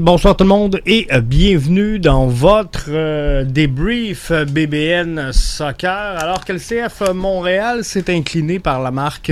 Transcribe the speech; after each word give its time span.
Bonsoir 0.00 0.36
tout 0.36 0.42
le 0.42 0.48
monde 0.48 0.80
et 0.84 1.06
euh, 1.12 1.20
bienvenue 1.20 2.00
dans 2.00 2.26
votre 2.26 2.86
euh, 2.88 3.44
débrief 3.44 4.32
BBN 4.32 5.30
Soccer. 5.32 5.92
Alors 6.18 6.44
que 6.44 6.52
le 6.52 6.58
CF 6.58 7.12
Montréal 7.14 7.84
s'est 7.84 8.12
incliné 8.12 8.58
par 8.58 8.82
la 8.82 8.90
marque 8.90 9.30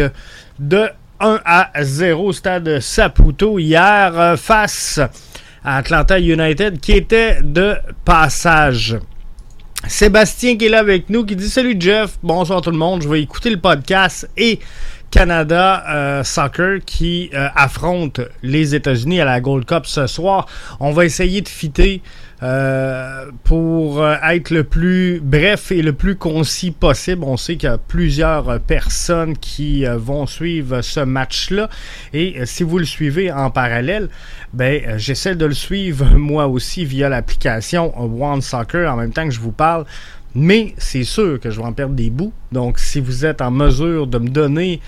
de 0.60 0.88
1 1.18 1.40
à 1.44 1.70
0 1.82 2.26
au 2.26 2.32
stade 2.32 2.78
Saputo 2.78 3.58
hier 3.58 4.12
euh, 4.16 4.36
face 4.36 5.00
à 5.64 5.78
Atlanta 5.78 6.20
United 6.20 6.78
qui 6.78 6.92
était 6.92 7.38
de 7.42 7.74
passage. 8.04 8.96
Sébastien 9.88 10.56
qui 10.56 10.66
est 10.66 10.68
là 10.68 10.78
avec 10.78 11.10
nous 11.10 11.26
qui 11.26 11.34
dit 11.34 11.50
Salut 11.50 11.74
Jeff, 11.80 12.16
bonsoir 12.22 12.60
tout 12.60 12.70
le 12.70 12.78
monde, 12.78 13.02
je 13.02 13.08
vais 13.08 13.22
écouter 13.22 13.50
le 13.50 13.58
podcast 13.58 14.30
et 14.36 14.60
Canada 15.10 15.84
euh, 15.88 16.24
Soccer 16.24 16.80
qui 16.84 17.30
euh, 17.32 17.48
affronte 17.56 18.20
les 18.42 18.74
États-Unis 18.74 19.20
à 19.20 19.24
la 19.24 19.40
Gold 19.40 19.64
Cup 19.64 19.86
ce 19.86 20.06
soir. 20.06 20.46
On 20.80 20.92
va 20.92 21.04
essayer 21.04 21.40
de 21.40 21.48
fitter 21.48 22.02
euh, 22.42 23.24
pour 23.42 24.06
être 24.06 24.50
le 24.50 24.62
plus 24.64 25.20
bref 25.20 25.72
et 25.72 25.82
le 25.82 25.92
plus 25.92 26.16
concis 26.16 26.70
possible. 26.70 27.24
On 27.24 27.36
sait 27.36 27.56
qu'il 27.56 27.68
y 27.68 27.72
a 27.72 27.78
plusieurs 27.78 28.60
personnes 28.60 29.36
qui 29.36 29.84
vont 29.84 30.26
suivre 30.26 30.82
ce 30.82 31.00
match-là. 31.00 31.68
Et 32.12 32.44
si 32.44 32.62
vous 32.62 32.78
le 32.78 32.84
suivez 32.84 33.32
en 33.32 33.50
parallèle, 33.50 34.08
ben, 34.52 34.98
j'essaie 34.98 35.34
de 35.34 35.46
le 35.46 35.54
suivre 35.54 36.04
moi 36.16 36.46
aussi 36.46 36.84
via 36.84 37.08
l'application 37.08 37.92
One 37.98 38.42
Soccer 38.42 38.92
en 38.92 38.96
même 38.96 39.12
temps 39.12 39.24
que 39.24 39.34
je 39.34 39.40
vous 39.40 39.52
parle. 39.52 39.84
Mais 40.40 40.72
c'est 40.78 41.02
sûr 41.02 41.40
que 41.40 41.50
je 41.50 41.60
vais 41.60 41.66
en 41.66 41.72
perdre 41.72 41.96
des 41.96 42.10
bouts. 42.10 42.32
Donc, 42.52 42.78
si 42.78 43.00
vous 43.00 43.26
êtes 43.26 43.42
en 43.42 43.50
mesure 43.50 44.06
de 44.06 44.18
me 44.18 44.28
donner 44.28 44.80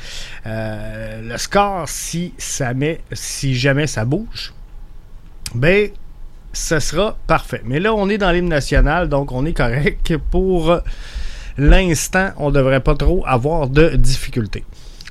euh, 0.46 1.22
le 1.22 1.36
score, 1.38 1.88
si, 1.88 2.32
si 2.38 3.54
jamais 3.56 3.86
ça 3.88 4.04
bouge, 4.04 4.54
ben, 5.52 5.90
ce 6.52 6.78
sera 6.78 7.18
parfait. 7.26 7.62
Mais 7.64 7.80
là, 7.80 7.92
on 7.92 8.08
est 8.08 8.16
dans 8.16 8.30
l'hymne 8.30 8.48
national, 8.48 9.08
donc 9.08 9.32
on 9.32 9.44
est 9.44 9.52
correct. 9.52 10.16
Pour 10.30 10.78
l'instant, 11.58 12.30
on 12.36 12.50
ne 12.50 12.54
devrait 12.54 12.80
pas 12.80 12.94
trop 12.94 13.24
avoir 13.26 13.68
de 13.68 13.96
difficultés. 13.96 14.64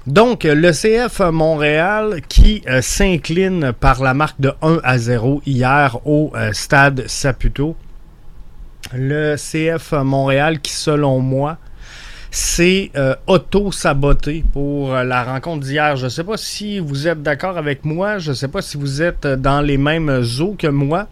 Donc, 0.07 0.45
le 0.45 0.71
CF 0.71 1.19
Montréal 1.19 2.21
qui 2.29 2.63
euh, 2.69 2.81
s'incline 2.81 3.73
par 3.73 4.01
la 4.01 4.13
marque 4.13 4.39
de 4.39 4.53
1 4.61 4.79
à 4.85 4.97
0 4.97 5.41
hier 5.45 5.97
au 6.05 6.31
euh, 6.35 6.53
stade 6.53 7.03
Saputo 7.07 7.75
le 8.93 9.35
CF 9.35 9.93
Montréal 9.93 10.59
qui, 10.61 10.73
selon 10.73 11.19
moi, 11.19 11.57
s'est 12.31 12.91
euh, 12.95 13.15
auto-saboté 13.27 14.43
pour 14.53 14.93
euh, 14.93 15.03
la 15.03 15.23
rencontre 15.23 15.65
d'hier. 15.65 15.95
Je 15.95 16.05
ne 16.05 16.09
sais 16.09 16.23
pas 16.23 16.37
si 16.37 16.79
vous 16.79 17.07
êtes 17.07 17.23
d'accord 17.23 17.57
avec 17.57 17.85
moi, 17.85 18.19
je 18.19 18.29
ne 18.29 18.35
sais 18.35 18.47
pas 18.47 18.61
si 18.61 18.77
vous 18.77 19.01
êtes 19.01 19.25
dans 19.25 19.61
les 19.61 19.77
mêmes 19.77 20.23
eaux 20.39 20.55
que 20.57 20.67
moi. 20.67 21.07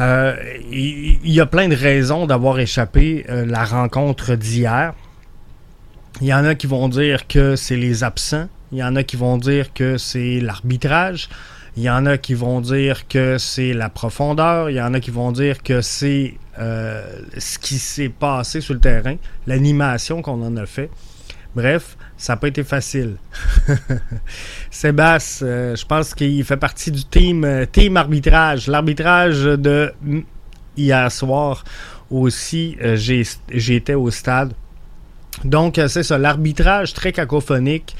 Euh, 0.00 0.36
il 0.70 1.18
y, 1.28 1.40
a 1.40 1.46
plein 1.46 1.68
de 1.68 1.74
raisons 1.74 2.26
d'avoir 2.26 2.60
échappé 2.60 3.26
la 3.28 3.64
rencontre 3.64 4.36
d'hier. 4.36 4.94
Il 6.20 6.28
y 6.28 6.34
en 6.34 6.44
a 6.44 6.54
qui 6.54 6.68
vont 6.68 6.88
dire 6.88 7.26
que 7.26 7.56
c'est 7.56 7.76
les 7.76 8.04
absents. 8.04 8.48
Il 8.70 8.78
y 8.78 8.84
en 8.84 8.94
a 8.94 9.02
qui 9.02 9.16
vont 9.16 9.38
dire 9.38 9.72
que 9.72 9.98
c'est 9.98 10.38
l'arbitrage. 10.38 11.28
Il 11.78 11.84
y 11.84 11.90
en 11.90 12.06
a 12.06 12.18
qui 12.18 12.34
vont 12.34 12.60
dire 12.60 13.06
que 13.06 13.38
c'est 13.38 13.72
la 13.72 13.88
profondeur. 13.88 14.68
Il 14.68 14.74
y 14.74 14.82
en 14.82 14.94
a 14.94 14.98
qui 14.98 15.12
vont 15.12 15.30
dire 15.30 15.62
que 15.62 15.80
c'est 15.80 16.34
euh, 16.58 17.20
ce 17.38 17.56
qui 17.56 17.78
s'est 17.78 18.08
passé 18.08 18.60
sur 18.60 18.74
le 18.74 18.80
terrain, 18.80 19.14
l'animation 19.46 20.20
qu'on 20.20 20.42
en 20.44 20.56
a 20.56 20.66
fait. 20.66 20.90
Bref, 21.54 21.96
ça 22.16 22.32
n'a 22.32 22.38
pas 22.38 22.48
été 22.48 22.64
facile. 22.64 23.14
Sébastien, 24.72 25.46
euh, 25.46 25.76
je 25.76 25.86
pense 25.86 26.14
qu'il 26.14 26.42
fait 26.42 26.56
partie 26.56 26.90
du 26.90 27.04
team, 27.04 27.44
euh, 27.44 27.64
team 27.64 27.96
arbitrage. 27.96 28.66
L'arbitrage 28.66 29.44
de 29.44 29.94
hier 30.76 31.12
soir 31.12 31.62
aussi, 32.10 32.76
j'étais 33.52 33.94
au 33.94 34.10
stade. 34.10 34.52
Donc, 35.44 35.80
c'est 35.86 36.02
ça, 36.02 36.18
l'arbitrage 36.18 36.92
très 36.92 37.12
cacophonique, 37.12 37.94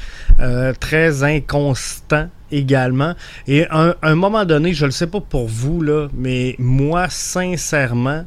très 0.80 1.22
inconstant 1.22 2.28
également. 2.50 3.14
Et 3.46 3.66
à 3.70 3.96
un, 4.02 4.14
moment 4.14 4.44
donné, 4.44 4.72
je 4.72 4.82
ne 4.82 4.88
le 4.88 4.92
sais 4.92 5.06
pas 5.06 5.20
pour 5.20 5.48
vous, 5.48 5.82
là, 5.82 6.08
mais 6.14 6.54
moi, 6.58 7.08
sincèrement, 7.08 8.24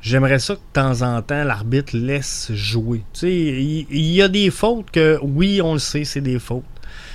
j'aimerais 0.00 0.38
ça 0.38 0.54
que 0.54 0.60
de 0.60 0.72
temps 0.72 1.02
en 1.02 1.22
temps, 1.22 1.44
l'arbitre 1.44 1.96
laisse 1.96 2.50
jouer. 2.52 3.02
Il, 3.22 3.86
y, 3.90 4.22
a 4.22 4.28
des 4.28 4.50
fautes 4.50 4.90
que, 4.90 5.18
oui, 5.22 5.60
on 5.62 5.74
le 5.74 5.78
sait, 5.78 6.04
c'est 6.04 6.20
des 6.20 6.38
fautes. 6.38 6.64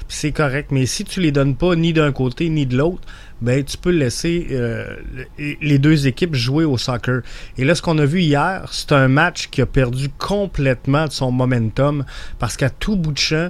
c'est 0.08 0.32
correct. 0.32 0.72
Mais 0.72 0.86
si 0.86 1.04
tu 1.04 1.20
les 1.20 1.32
donnes 1.32 1.56
pas 1.56 1.76
ni 1.76 1.94
d'un 1.94 2.12
côté 2.12 2.50
ni 2.50 2.66
de 2.66 2.78
l'autre, 2.78 3.04
ben 3.42 3.64
tu 3.64 3.78
peux 3.78 3.92
laisser 3.92 4.48
euh, 4.52 4.96
les 5.38 5.78
deux 5.78 6.08
équipes 6.08 6.34
jouer 6.34 6.66
au 6.66 6.78
soccer. 6.78 7.22
Et 7.58 7.66
là, 7.66 7.76
ce 7.76 7.82
qu'on 7.82 7.98
a 8.00 8.06
vu 8.06 8.22
hier, 8.22 8.68
c'est 8.72 8.94
un 8.94 9.08
match 9.08 9.50
qui 9.50 9.62
a 9.62 9.66
perdu 9.66 10.10
complètement 10.10 11.06
de 11.06 11.12
son 11.12 11.32
momentum 11.32 12.04
parce 12.40 12.58
qu'à 12.58 12.70
tout 12.70 12.96
bout 12.96 13.12
de 13.12 13.18
champ, 13.18 13.50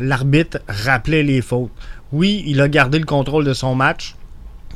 l'arbitre 0.00 0.58
rappelait 0.68 1.22
les 1.22 1.42
fautes. 1.42 1.70
Oui, 2.12 2.42
il 2.46 2.60
a 2.60 2.68
gardé 2.68 2.98
le 2.98 3.04
contrôle 3.04 3.44
de 3.44 3.52
son 3.52 3.74
match. 3.74 4.16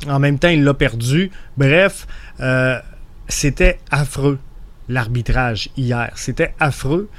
En 0.07 0.19
même 0.19 0.39
temps, 0.39 0.49
il 0.49 0.63
l'a 0.63 0.73
perdu. 0.73 1.31
Bref, 1.57 2.07
euh, 2.39 2.79
c'était 3.27 3.79
affreux, 3.91 4.39
l'arbitrage 4.89 5.69
hier. 5.77 6.11
C'était 6.15 6.53
affreux. 6.59 7.09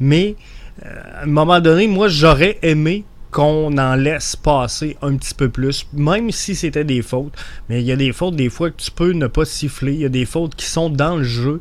Mais 0.00 0.36
euh, 0.84 1.20
à 1.20 1.22
un 1.22 1.26
moment 1.26 1.60
donné, 1.60 1.88
moi, 1.88 2.08
j'aurais 2.08 2.58
aimé 2.62 3.04
qu'on 3.36 3.76
en 3.76 3.96
laisse 3.96 4.34
passer 4.34 4.96
un 5.02 5.14
petit 5.16 5.34
peu 5.34 5.50
plus, 5.50 5.86
même 5.92 6.30
si 6.30 6.54
c'était 6.54 6.84
des 6.84 7.02
fautes. 7.02 7.34
Mais 7.68 7.82
il 7.82 7.86
y 7.86 7.92
a 7.92 7.96
des 7.96 8.14
fautes, 8.14 8.34
des 8.34 8.48
fois, 8.48 8.70
que 8.70 8.80
tu 8.80 8.90
peux 8.90 9.12
ne 9.12 9.26
pas 9.26 9.44
siffler. 9.44 9.92
Il 9.92 10.00
y 10.00 10.04
a 10.06 10.08
des 10.08 10.24
fautes 10.24 10.54
qui 10.54 10.64
sont 10.64 10.88
dans 10.88 11.18
le 11.18 11.22
jeu. 11.22 11.60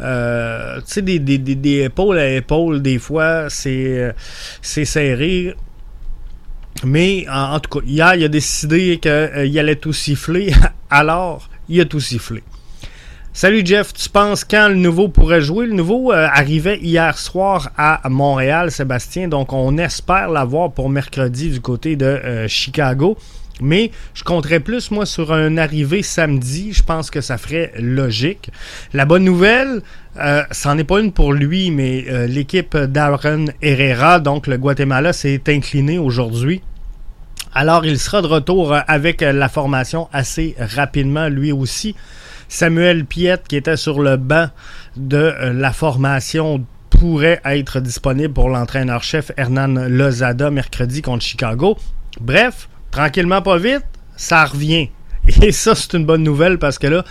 Euh, 0.00 0.76
tu 0.82 0.84
sais, 0.86 1.02
des, 1.02 1.82
épaules 1.82 2.18
à 2.18 2.30
épaules, 2.30 2.80
des 2.80 3.00
fois, 3.00 3.50
c'est, 3.50 3.98
euh, 3.98 4.12
serré. 4.62 5.56
Mais 6.84 7.26
en, 7.28 7.58
tout 7.58 7.80
cas, 7.80 7.84
hier, 7.84 8.14
il 8.14 8.22
a 8.22 8.28
décidé 8.28 8.98
qu'il 8.98 9.58
allait 9.58 9.74
tout 9.74 9.92
siffler. 9.92 10.52
Alors, 10.90 11.50
il 11.68 11.80
a 11.80 11.86
tout 11.86 11.98
sifflé. 11.98 12.44
Salut 13.36 13.60
Jeff, 13.66 13.92
tu 13.92 14.08
penses 14.08 14.44
quand 14.44 14.70
le 14.70 14.76
nouveau 14.76 15.08
pourrait 15.08 15.42
jouer? 15.42 15.66
Le 15.66 15.74
nouveau 15.74 16.10
euh, 16.10 16.26
arrivait 16.26 16.78
hier 16.78 17.18
soir 17.18 17.70
à 17.76 18.00
Montréal, 18.08 18.70
Sébastien, 18.70 19.28
donc 19.28 19.52
on 19.52 19.76
espère 19.76 20.30
l'avoir 20.30 20.72
pour 20.72 20.88
mercredi 20.88 21.50
du 21.50 21.60
côté 21.60 21.96
de 21.96 22.06
euh, 22.06 22.48
Chicago. 22.48 23.18
Mais 23.60 23.90
je 24.14 24.24
compterais 24.24 24.60
plus, 24.60 24.90
moi, 24.90 25.04
sur 25.04 25.34
un 25.34 25.58
arrivé 25.58 26.00
samedi. 26.02 26.72
Je 26.72 26.82
pense 26.82 27.10
que 27.10 27.20
ça 27.20 27.36
ferait 27.36 27.72
logique. 27.78 28.50
La 28.94 29.04
bonne 29.04 29.24
nouvelle, 29.24 29.82
euh, 30.18 30.42
c'en 30.50 30.78
est 30.78 30.84
pas 30.84 31.00
une 31.00 31.12
pour 31.12 31.34
lui, 31.34 31.70
mais 31.70 32.26
l'équipe 32.28 32.74
d'Aaron 32.74 33.48
Herrera, 33.60 34.18
donc 34.18 34.46
le 34.46 34.56
Guatemala, 34.56 35.12
s'est 35.12 35.42
incliné 35.48 35.98
aujourd'hui. 35.98 36.62
Alors, 37.54 37.84
il 37.84 37.98
sera 37.98 38.22
de 38.22 38.28
retour 38.28 38.74
avec 38.88 39.20
la 39.20 39.50
formation 39.50 40.08
assez 40.10 40.54
rapidement, 40.58 41.28
lui 41.28 41.52
aussi. 41.52 41.94
Samuel 42.48 43.04
Piette, 43.04 43.48
qui 43.48 43.56
était 43.56 43.76
sur 43.76 44.00
le 44.00 44.16
banc 44.16 44.48
de 44.96 45.16
euh, 45.16 45.52
la 45.52 45.72
formation, 45.72 46.64
pourrait 46.90 47.40
être 47.44 47.80
disponible 47.80 48.32
pour 48.32 48.48
l'entraîneur-chef 48.48 49.32
Hernan 49.36 49.88
Lozada 49.88 50.50
mercredi 50.50 51.02
contre 51.02 51.24
Chicago. 51.24 51.76
Bref, 52.20 52.68
tranquillement 52.90 53.42
pas 53.42 53.58
vite, 53.58 53.84
ça 54.16 54.44
revient. 54.44 54.88
Et 55.42 55.52
ça, 55.52 55.74
c'est 55.74 55.94
une 55.94 56.06
bonne 56.06 56.22
nouvelle 56.22 56.58
parce 56.58 56.78
que 56.78 56.86
là, 56.86 57.04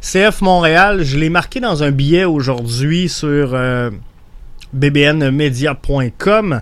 CF 0.00 0.42
Montréal, 0.42 1.02
je 1.02 1.18
l'ai 1.18 1.30
marqué 1.30 1.60
dans 1.60 1.82
un 1.82 1.90
billet 1.90 2.24
aujourd'hui 2.24 3.08
sur 3.08 3.54
euh, 3.54 3.90
bbnmedia.com. 4.72 6.60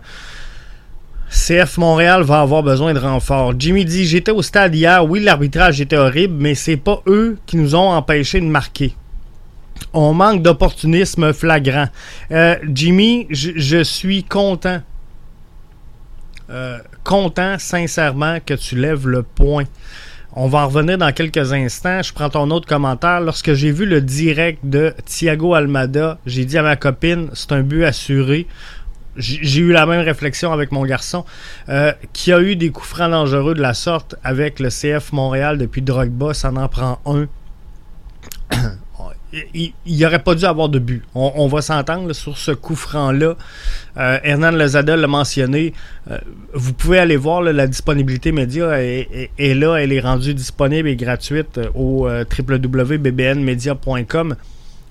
CF 1.30 1.78
Montréal 1.78 2.22
va 2.22 2.40
avoir 2.40 2.64
besoin 2.64 2.92
de 2.92 2.98
renfort. 2.98 3.54
Jimmy 3.56 3.84
dit 3.84 4.04
J'étais 4.04 4.32
au 4.32 4.42
stade 4.42 4.74
hier. 4.74 5.08
Oui, 5.08 5.20
l'arbitrage 5.20 5.80
était 5.80 5.96
horrible, 5.96 6.34
mais 6.36 6.56
c'est 6.56 6.76
pas 6.76 7.02
eux 7.06 7.38
qui 7.46 7.56
nous 7.56 7.76
ont 7.76 7.90
empêchés 7.90 8.40
de 8.40 8.46
marquer. 8.46 8.96
On 9.92 10.12
manque 10.12 10.42
d'opportunisme 10.42 11.32
flagrant. 11.32 11.86
Euh, 12.32 12.56
Jimmy, 12.68 13.28
je 13.30 13.82
suis 13.82 14.24
content. 14.24 14.82
Euh, 16.50 16.78
content, 17.04 17.56
sincèrement, 17.58 18.38
que 18.44 18.54
tu 18.54 18.74
lèves 18.74 19.06
le 19.06 19.22
point. 19.22 19.64
On 20.32 20.48
va 20.48 20.60
en 20.60 20.68
revenir 20.68 20.98
dans 20.98 21.12
quelques 21.12 21.52
instants. 21.52 22.02
Je 22.02 22.12
prends 22.12 22.28
ton 22.28 22.50
autre 22.50 22.66
commentaire. 22.66 23.20
Lorsque 23.20 23.52
j'ai 23.54 23.70
vu 23.70 23.86
le 23.86 24.00
direct 24.00 24.60
de 24.64 24.94
Thiago 25.04 25.54
Almada, 25.54 26.18
j'ai 26.26 26.44
dit 26.44 26.58
à 26.58 26.62
ma 26.62 26.76
copine 26.76 27.30
c'est 27.34 27.52
un 27.52 27.62
but 27.62 27.84
assuré 27.84 28.46
j'ai 29.16 29.60
eu 29.60 29.72
la 29.72 29.86
même 29.86 30.04
réflexion 30.04 30.52
avec 30.52 30.72
mon 30.72 30.84
garçon, 30.84 31.24
euh, 31.68 31.92
qui 32.12 32.32
a 32.32 32.40
eu 32.40 32.56
des 32.56 32.70
coups 32.70 32.88
francs 32.88 33.10
dangereux 33.10 33.54
de 33.54 33.62
la 33.62 33.74
sorte 33.74 34.16
avec 34.22 34.60
le 34.60 34.68
CF 34.68 35.12
Montréal 35.12 35.58
depuis 35.58 35.82
Drogba, 35.82 36.34
ça 36.34 36.50
en 36.50 36.68
prend 36.68 37.00
un. 37.06 37.26
il 39.54 39.72
n'y 39.86 40.04
aurait 40.04 40.22
pas 40.22 40.34
dû 40.34 40.44
avoir 40.44 40.68
de 40.68 40.78
but. 40.78 41.02
On, 41.14 41.46
va 41.46 41.62
s'entendre 41.62 42.12
sur 42.12 42.36
ce 42.36 42.50
coup 42.50 42.74
franc-là. 42.74 43.36
Euh, 43.96 44.18
Hernan 44.22 44.52
Lozada 44.52 44.96
l'a 44.96 45.06
mentionné. 45.06 45.72
Euh, 46.10 46.18
vous 46.54 46.72
pouvez 46.72 46.98
aller 46.98 47.16
voir 47.16 47.42
la 47.42 47.66
disponibilité 47.66 48.32
média 48.32 48.82
est, 48.82 49.30
là. 49.38 49.76
Elle 49.76 49.92
est 49.92 50.00
rendue 50.00 50.34
disponible 50.34 50.88
et 50.88 50.96
gratuite 50.96 51.60
au 51.74 52.08
www.bbnmedia.com. 52.08 54.36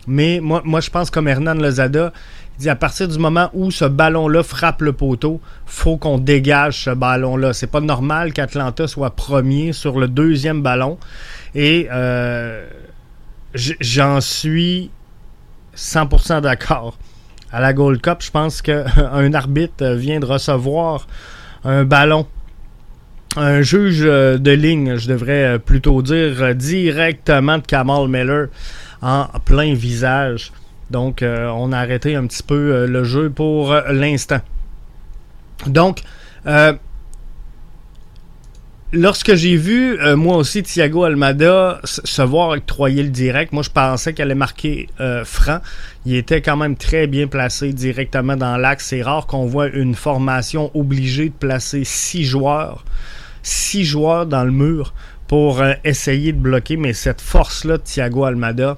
Mais 0.08 0.40
moi, 0.42 0.80
je 0.80 0.90
pense 0.90 1.12
comme 1.12 1.28
Hernan 1.28 1.56
Lozada, 1.56 2.14
dit 2.60 2.70
à 2.70 2.76
partir 2.76 3.08
du 3.08 3.18
moment 3.18 3.50
où 3.54 3.72
ce 3.72 3.86
ballon-là 3.86 4.44
frappe 4.44 4.82
le 4.82 4.92
poteau, 4.92 5.40
faut 5.66 5.98
qu'on 5.98 6.18
dégage 6.18 6.84
ce 6.84 6.90
ballon-là. 6.90 7.54
C'est 7.54 7.68
pas 7.68 7.80
normal 7.80 8.34
qu'Atlanta 8.34 8.86
soit 8.86 9.16
premier 9.16 9.72
sur 9.72 9.98
le 9.98 10.10
deuxième 10.10 10.62
ballon. 10.62 10.98
Et 11.56 11.88
euh, 11.90 12.68
j'en 13.54 14.20
suis 14.20 14.92
100% 15.76 16.42
d'accord. 16.42 16.98
À 17.52 17.62
la 17.62 17.72
Gold 17.72 18.02
Cup, 18.02 18.18
je 18.20 18.30
pense 18.30 18.62
qu'un 18.62 19.34
arbitre 19.34 19.94
vient 19.94 20.20
de 20.20 20.26
recevoir 20.26 21.08
un 21.64 21.86
ballon. 21.86 22.28
Un 23.38 23.62
juge 23.62 24.02
de 24.02 24.52
ligne, 24.52 24.98
je 24.98 25.08
devrais 25.08 25.60
plutôt 25.60 26.02
dire, 26.02 26.54
directement 26.56 27.60
de 27.60 27.66
Kamal 27.66 28.10
Miller 28.10 28.48
en 29.02 29.28
plein 29.46 29.74
visage. 29.76 30.52
Donc, 30.92 31.22
euh, 31.22 31.48
on 31.50 31.72
a 31.72 31.78
arrêté 31.78 32.16
un 32.16 32.26
petit 32.26 32.44
peu 32.44 32.56
euh, 32.56 32.88
le 32.88 33.04
jeu 33.04 33.30
pour 33.30 33.74
l'instant. 33.90 34.42
Donc, 35.68 36.02
euh, 36.46 36.74
lorsque 38.92 39.36
j'ai 39.36 39.56
vu, 39.56 40.00
euh, 40.00 40.16
moi 40.16 40.38
aussi, 40.38 40.64
Thiago 40.64 41.04
Almada 41.04 41.80
se 41.84 42.22
voir 42.22 42.50
octroyer 42.50 43.04
le 43.04 43.10
direct, 43.10 43.54
moi, 43.54 43.62
je 43.62 43.70
pensais 43.70 44.14
qu'elle 44.14 44.28
allait 44.28 44.36
marquer 44.36 44.88
euh, 45.00 45.24
franc. 45.26 45.60
Il 46.06 46.16
était 46.16 46.42
quand 46.42 46.58
même 46.58 46.76
très 46.76 47.08
bien 47.08 47.28
placé 47.28 47.74
directement 47.74 48.36
dans 48.38 48.58
l'axe. 48.58 48.88
C'est 48.88 49.02
rare 49.02 49.28
qu'on 49.28 49.46
voit 49.46 49.68
une 49.68 49.96
formation 49.96 50.72
obligée 50.74 51.30
de 51.30 51.34
placer 51.34 51.84
six 51.84 52.24
joueurs, 52.24 52.86
six 53.44 53.84
joueurs 53.84 54.26
dans 54.26 54.44
le 54.44 54.52
mur 54.52 54.94
pour 55.28 55.62
euh, 55.62 55.74
essayer 55.84 56.32
de 56.32 56.40
bloquer. 56.40 56.78
Mais 56.78 56.94
cette 56.94 57.22
force-là 57.22 57.78
de 57.78 57.84
Thiago 57.84 58.24
Almada, 58.24 58.78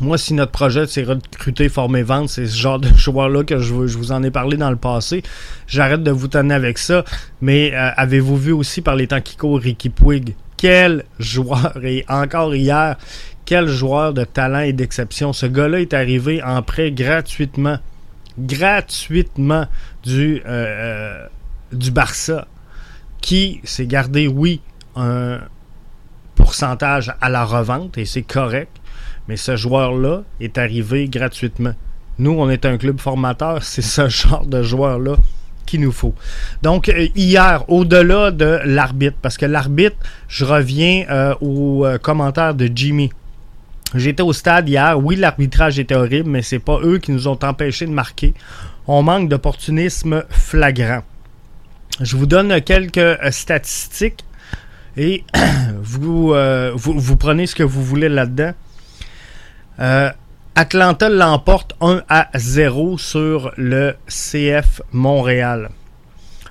moi, 0.00 0.18
si 0.18 0.34
notre 0.34 0.52
projet, 0.52 0.86
c'est 0.86 1.04
recruter, 1.04 1.68
former, 1.68 2.02
vendre, 2.02 2.28
c'est 2.28 2.46
ce 2.46 2.56
genre 2.56 2.78
de 2.78 2.88
joueur-là 2.96 3.44
que 3.44 3.58
je, 3.58 3.72
vous 3.72 4.12
en 4.12 4.22
ai 4.22 4.30
parlé 4.30 4.56
dans 4.56 4.70
le 4.70 4.76
passé. 4.76 5.22
J'arrête 5.66 6.02
de 6.02 6.10
vous 6.10 6.28
tenir 6.28 6.56
avec 6.56 6.78
ça. 6.78 7.04
Mais 7.40 7.72
euh, 7.74 7.90
avez-vous 7.96 8.36
vu 8.36 8.52
aussi 8.52 8.82
par 8.82 8.94
les 8.94 9.06
temps 9.06 9.20
qui 9.20 9.36
courent 9.36 9.60
Ricky 9.60 9.88
Puig? 9.88 10.34
Quel 10.56 11.04
joueur! 11.18 11.72
Et 11.82 12.04
encore 12.08 12.54
hier, 12.54 12.96
quel 13.44 13.68
joueur 13.68 14.12
de 14.12 14.24
talent 14.24 14.60
et 14.60 14.72
d'exception? 14.72 15.32
Ce 15.32 15.46
gars-là 15.46 15.80
est 15.80 15.94
arrivé 15.94 16.42
en 16.42 16.62
prêt 16.62 16.92
gratuitement. 16.92 17.78
Gratuitement 18.38 19.66
du, 20.02 20.42
euh, 20.44 20.46
euh, 20.46 21.26
du 21.72 21.90
Barça. 21.90 22.46
Qui 23.22 23.60
s'est 23.64 23.86
gardé, 23.86 24.28
oui, 24.28 24.60
un 24.94 25.40
pourcentage 26.34 27.12
à 27.20 27.28
la 27.28 27.44
revente, 27.44 27.98
et 27.98 28.04
c'est 28.04 28.22
correct 28.22 28.70
mais 29.28 29.36
ce 29.36 29.56
joueur-là 29.56 30.22
est 30.40 30.58
arrivé 30.58 31.08
gratuitement. 31.08 31.74
Nous, 32.18 32.30
on 32.30 32.48
est 32.48 32.64
un 32.64 32.78
club 32.78 33.00
formateur, 33.00 33.62
c'est 33.62 33.82
ce 33.82 34.08
genre 34.08 34.46
de 34.46 34.62
joueur-là 34.62 35.16
qu'il 35.66 35.80
nous 35.80 35.92
faut. 35.92 36.14
Donc, 36.62 36.88
euh, 36.88 37.08
hier, 37.14 37.64
au-delà 37.68 38.30
de 38.30 38.60
l'arbitre, 38.64 39.16
parce 39.20 39.36
que 39.36 39.46
l'arbitre, 39.46 39.96
je 40.28 40.44
reviens 40.44 41.04
euh, 41.10 41.34
au 41.40 41.84
euh, 41.84 41.98
commentaire 41.98 42.54
de 42.54 42.70
Jimmy. 42.72 43.10
J'étais 43.94 44.22
au 44.22 44.32
stade 44.32 44.68
hier. 44.68 44.98
Oui, 44.98 45.16
l'arbitrage 45.16 45.78
était 45.78 45.94
horrible, 45.94 46.30
mais 46.30 46.42
c'est 46.42 46.58
pas 46.58 46.78
eux 46.82 46.98
qui 46.98 47.12
nous 47.12 47.28
ont 47.28 47.38
empêchés 47.42 47.86
de 47.86 47.90
marquer. 47.90 48.32
On 48.86 49.02
manque 49.02 49.28
d'opportunisme 49.28 50.24
flagrant. 50.30 51.02
Je 52.00 52.16
vous 52.16 52.26
donne 52.26 52.60
quelques 52.60 53.18
statistiques 53.32 54.24
et 54.96 55.24
vous 55.82 56.34
prenez 57.18 57.46
ce 57.46 57.54
que 57.54 57.62
vous 57.62 57.82
voulez 57.82 58.08
là-dedans. 58.08 58.52
Euh, 59.78 60.10
Atlanta 60.54 61.10
l'emporte 61.10 61.74
1 61.82 62.02
à 62.08 62.30
0 62.34 62.96
sur 62.96 63.52
le 63.58 63.94
CF 64.08 64.80
Montréal. 64.92 65.68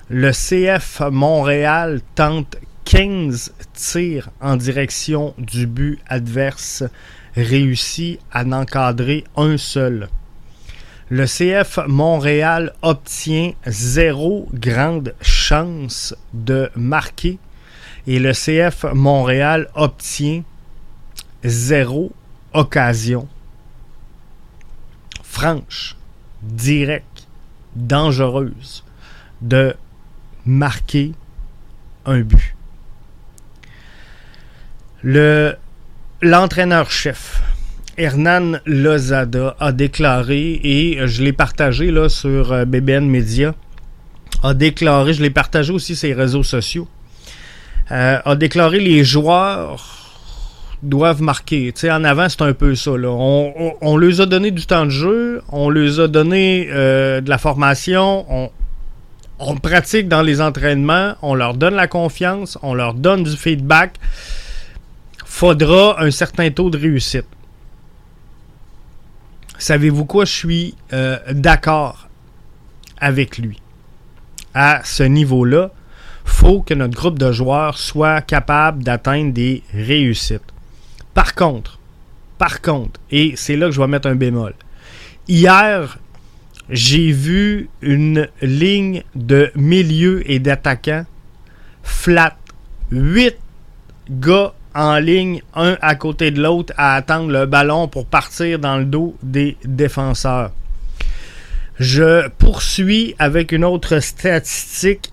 Le 0.08 0.30
CF 0.30 1.02
Montréal 1.10 2.00
tente 2.14 2.56
15 2.84 3.52
tirs 3.72 4.30
en 4.40 4.54
direction 4.54 5.34
du 5.38 5.66
but 5.66 5.98
adverse, 6.06 6.84
réussit 7.34 8.20
à 8.30 8.44
n'encadrer 8.44 9.24
un 9.36 9.56
seul. 9.56 10.08
Le 11.08 11.26
CF 11.26 11.80
Montréal 11.88 12.72
obtient 12.82 13.54
zéro 13.66 14.48
grande 14.52 15.14
chance 15.20 16.14
de 16.32 16.70
marquer 16.76 17.38
et 18.06 18.20
le 18.20 18.32
CF 18.32 18.84
Montréal 18.92 19.68
obtient 19.74 20.44
zéro 21.42 22.12
occasion 22.56 23.28
franche, 25.22 25.96
directe, 26.42 27.26
dangereuse 27.74 28.84
de 29.42 29.74
marquer 30.46 31.12
un 32.06 32.20
but. 32.20 32.54
Le 35.02 35.56
l'entraîneur-chef 36.22 37.42
Hernan 37.98 38.60
Lozada 38.64 39.54
a 39.60 39.72
déclaré 39.72 40.60
et 40.64 41.06
je 41.06 41.22
l'ai 41.22 41.34
partagé 41.34 41.90
là 41.90 42.08
sur 42.08 42.52
euh, 42.52 42.64
BBN 42.64 43.06
Media 43.06 43.54
a 44.42 44.54
déclaré, 44.54 45.12
je 45.14 45.22
l'ai 45.22 45.30
partagé 45.30 45.72
aussi 45.72 45.96
sur 45.96 46.08
les 46.08 46.14
réseaux 46.14 46.42
sociaux, 46.42 46.88
euh, 47.90 48.20
a 48.24 48.36
déclaré 48.36 48.80
les 48.80 49.04
joueurs 49.04 50.05
doivent 50.82 51.22
marquer. 51.22 51.72
en 51.84 52.04
avant, 52.04 52.28
c'est 52.28 52.42
un 52.42 52.52
peu 52.52 52.74
ça. 52.74 52.92
On, 52.92 53.52
on, 53.56 53.74
on, 53.80 53.96
leur 53.96 54.20
a 54.20 54.26
donné 54.26 54.50
du 54.50 54.66
temps 54.66 54.84
de 54.84 54.90
jeu, 54.90 55.42
on 55.50 55.70
leur 55.70 56.00
a 56.00 56.08
donné 56.08 56.68
euh, 56.70 57.20
de 57.20 57.28
la 57.28 57.38
formation, 57.38 58.26
on, 58.28 58.50
on 59.38 59.56
pratique 59.56 60.08
dans 60.08 60.22
les 60.22 60.40
entraînements, 60.40 61.14
on 61.22 61.34
leur 61.34 61.54
donne 61.54 61.74
la 61.74 61.88
confiance, 61.88 62.58
on 62.62 62.74
leur 62.74 62.94
donne 62.94 63.24
du 63.24 63.36
feedback. 63.36 63.94
Faudra 65.24 66.02
un 66.02 66.10
certain 66.10 66.50
taux 66.50 66.70
de 66.70 66.78
réussite. 66.78 67.26
Savez-vous 69.58 70.04
quoi? 70.04 70.24
Je 70.24 70.32
suis 70.32 70.74
euh, 70.92 71.18
d'accord 71.30 72.08
avec 72.98 73.38
lui. 73.38 73.60
À 74.54 74.80
ce 74.84 75.02
niveau-là, 75.02 75.70
faut 76.24 76.62
que 76.62 76.74
notre 76.74 76.96
groupe 76.96 77.18
de 77.18 77.32
joueurs 77.32 77.78
soit 77.78 78.20
capable 78.22 78.82
d'atteindre 78.82 79.32
des 79.32 79.62
réussites. 79.72 80.52
Par 81.16 81.34
contre, 81.34 81.78
par 82.36 82.60
contre, 82.60 83.00
et 83.10 83.32
c'est 83.36 83.56
là 83.56 83.68
que 83.68 83.72
je 83.72 83.80
vais 83.80 83.86
mettre 83.86 84.06
un 84.06 84.14
bémol. 84.14 84.52
Hier, 85.28 85.98
j'ai 86.68 87.10
vu 87.10 87.70
une 87.80 88.28
ligne 88.42 89.02
de 89.14 89.50
milieu 89.54 90.30
et 90.30 90.40
d'attaquants 90.40 91.06
flat. 91.82 92.36
Huit 92.90 93.36
gars 94.10 94.52
en 94.74 94.98
ligne, 94.98 95.40
un 95.54 95.78
à 95.80 95.94
côté 95.94 96.30
de 96.30 96.42
l'autre, 96.42 96.74
à 96.76 96.96
attendre 96.96 97.32
le 97.32 97.46
ballon 97.46 97.88
pour 97.88 98.04
partir 98.04 98.58
dans 98.58 98.76
le 98.76 98.84
dos 98.84 99.16
des 99.22 99.56
défenseurs. 99.64 100.50
Je 101.80 102.28
poursuis 102.28 103.14
avec 103.18 103.52
une 103.52 103.64
autre 103.64 104.00
statistique. 104.00 105.10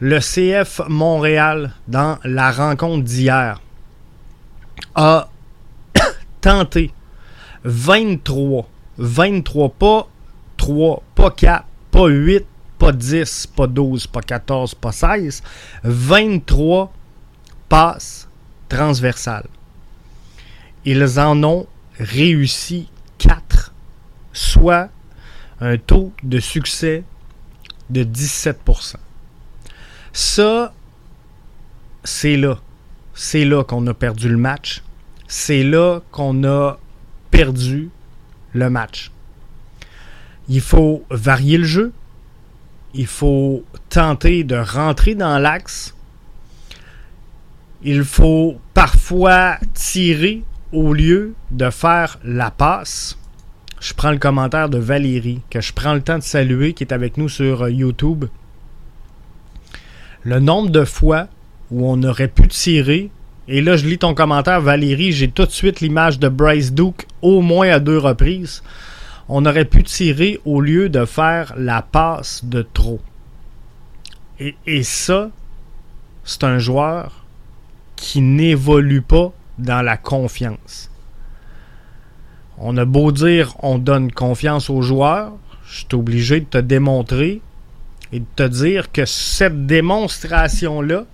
Le 0.00 0.18
CF 0.18 0.82
Montréal, 0.86 1.70
dans 1.88 2.18
la 2.24 2.52
rencontre 2.52 3.04
d'hier, 3.04 3.62
a 4.94 5.28
tenté 6.40 6.92
23, 7.64 8.68
23, 8.98 9.68
pas 9.70 10.08
3, 10.56 11.02
pas 11.14 11.30
4, 11.30 11.66
pas 11.90 12.06
8, 12.06 12.46
pas 12.78 12.92
10, 12.92 13.46
pas 13.48 13.66
12, 13.66 14.06
pas 14.06 14.20
14, 14.20 14.74
pas 14.74 14.92
16, 14.92 15.42
23 15.84 16.92
passes 17.68 18.28
transversales. 18.68 19.48
Ils 20.84 21.18
en 21.18 21.42
ont 21.44 21.66
réussi 21.98 22.88
4, 23.18 23.72
soit 24.32 24.90
un 25.60 25.78
taux 25.78 26.12
de 26.22 26.40
succès 26.40 27.04
de 27.90 28.04
17%. 28.04 28.96
Ça, 30.12 30.74
c'est 32.02 32.36
là 32.36 32.58
c'est 33.14 33.44
là 33.44 33.64
qu'on 33.64 33.86
a 33.86 33.94
perdu 33.94 34.28
le 34.28 34.36
match. 34.36 34.82
C'est 35.26 35.64
là 35.64 36.00
qu'on 36.10 36.44
a 36.44 36.78
perdu 37.30 37.90
le 38.52 38.70
match. 38.70 39.10
Il 40.48 40.60
faut 40.60 41.04
varier 41.10 41.58
le 41.58 41.64
jeu. 41.64 41.92
Il 42.92 43.06
faut 43.06 43.64
tenter 43.88 44.44
de 44.44 44.56
rentrer 44.56 45.14
dans 45.14 45.38
l'axe. 45.38 45.94
Il 47.82 48.04
faut 48.04 48.56
parfois 48.72 49.58
tirer 49.74 50.44
au 50.74 50.92
lieu 50.92 51.34
de 51.50 51.70
faire 51.70 52.18
la 52.24 52.50
passe, 52.50 53.16
je 53.80 53.94
prends 53.94 54.10
le 54.10 54.18
commentaire 54.18 54.68
de 54.68 54.78
Valérie, 54.78 55.40
que 55.50 55.60
je 55.60 55.72
prends 55.72 55.94
le 55.94 56.02
temps 56.02 56.18
de 56.18 56.22
saluer, 56.22 56.72
qui 56.72 56.84
est 56.84 56.92
avec 56.92 57.16
nous 57.16 57.28
sur 57.28 57.62
euh, 57.62 57.70
YouTube. 57.70 58.24
Le 60.22 60.40
nombre 60.40 60.70
de 60.70 60.84
fois 60.84 61.28
où 61.70 61.88
on 61.88 62.02
aurait 62.02 62.28
pu 62.28 62.48
tirer, 62.48 63.10
et 63.48 63.60
là 63.60 63.76
je 63.76 63.86
lis 63.86 63.98
ton 63.98 64.14
commentaire 64.14 64.60
Valérie, 64.60 65.12
j'ai 65.12 65.28
tout 65.28 65.46
de 65.46 65.50
suite 65.50 65.80
l'image 65.80 66.18
de 66.18 66.28
Bryce 66.28 66.72
Duke 66.72 67.06
au 67.22 67.40
moins 67.40 67.68
à 67.68 67.80
deux 67.80 67.98
reprises. 67.98 68.62
On 69.28 69.46
aurait 69.46 69.64
pu 69.64 69.82
tirer 69.82 70.40
au 70.44 70.60
lieu 70.60 70.88
de 70.88 71.04
faire 71.04 71.54
la 71.56 71.80
passe 71.82 72.44
de 72.44 72.62
trop. 72.62 73.00
Et, 74.38 74.82
ça, 74.82 75.30
c'est 76.24 76.44
un 76.44 76.58
joueur 76.58 77.24
qui 77.96 78.20
n'évolue 78.20 79.00
pas 79.00 79.32
dans 79.58 79.80
la 79.80 79.96
confiance. 79.96 80.90
On 82.58 82.76
a 82.76 82.84
beau 82.84 83.12
dire 83.12 83.54
on 83.60 83.78
donne 83.78 84.10
confiance 84.12 84.68
aux 84.70 84.82
joueurs, 84.82 85.32
je 85.66 85.78
suis 85.78 85.86
obligé 85.92 86.40
de 86.40 86.46
te 86.46 86.58
démontrer 86.58 87.40
et 88.12 88.20
de 88.20 88.26
te 88.36 88.42
dire 88.42 88.92
que 88.92 89.04
cette 89.04 89.66
démonstration-là, 89.66 91.04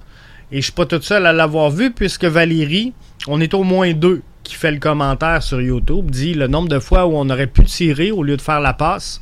et 0.52 0.56
je 0.56 0.62
suis 0.62 0.72
pas 0.72 0.86
tout 0.86 1.00
seul 1.02 1.26
à 1.26 1.32
l'avoir 1.32 1.70
vu 1.70 1.92
puisque 1.92 2.24
Valérie, 2.24 2.92
on 3.28 3.40
est 3.40 3.54
au 3.54 3.62
moins 3.62 3.92
deux 3.92 4.22
qui 4.42 4.54
fait 4.54 4.72
le 4.72 4.78
commentaire 4.78 5.42
sur 5.42 5.60
YouTube, 5.60 6.10
dit 6.10 6.34
le 6.34 6.48
nombre 6.48 6.68
de 6.68 6.78
fois 6.78 7.06
où 7.06 7.12
on 7.14 7.30
aurait 7.30 7.46
pu 7.46 7.64
tirer 7.64 8.10
au 8.10 8.22
lieu 8.22 8.36
de 8.36 8.42
faire 8.42 8.60
la 8.60 8.72
passe, 8.72 9.20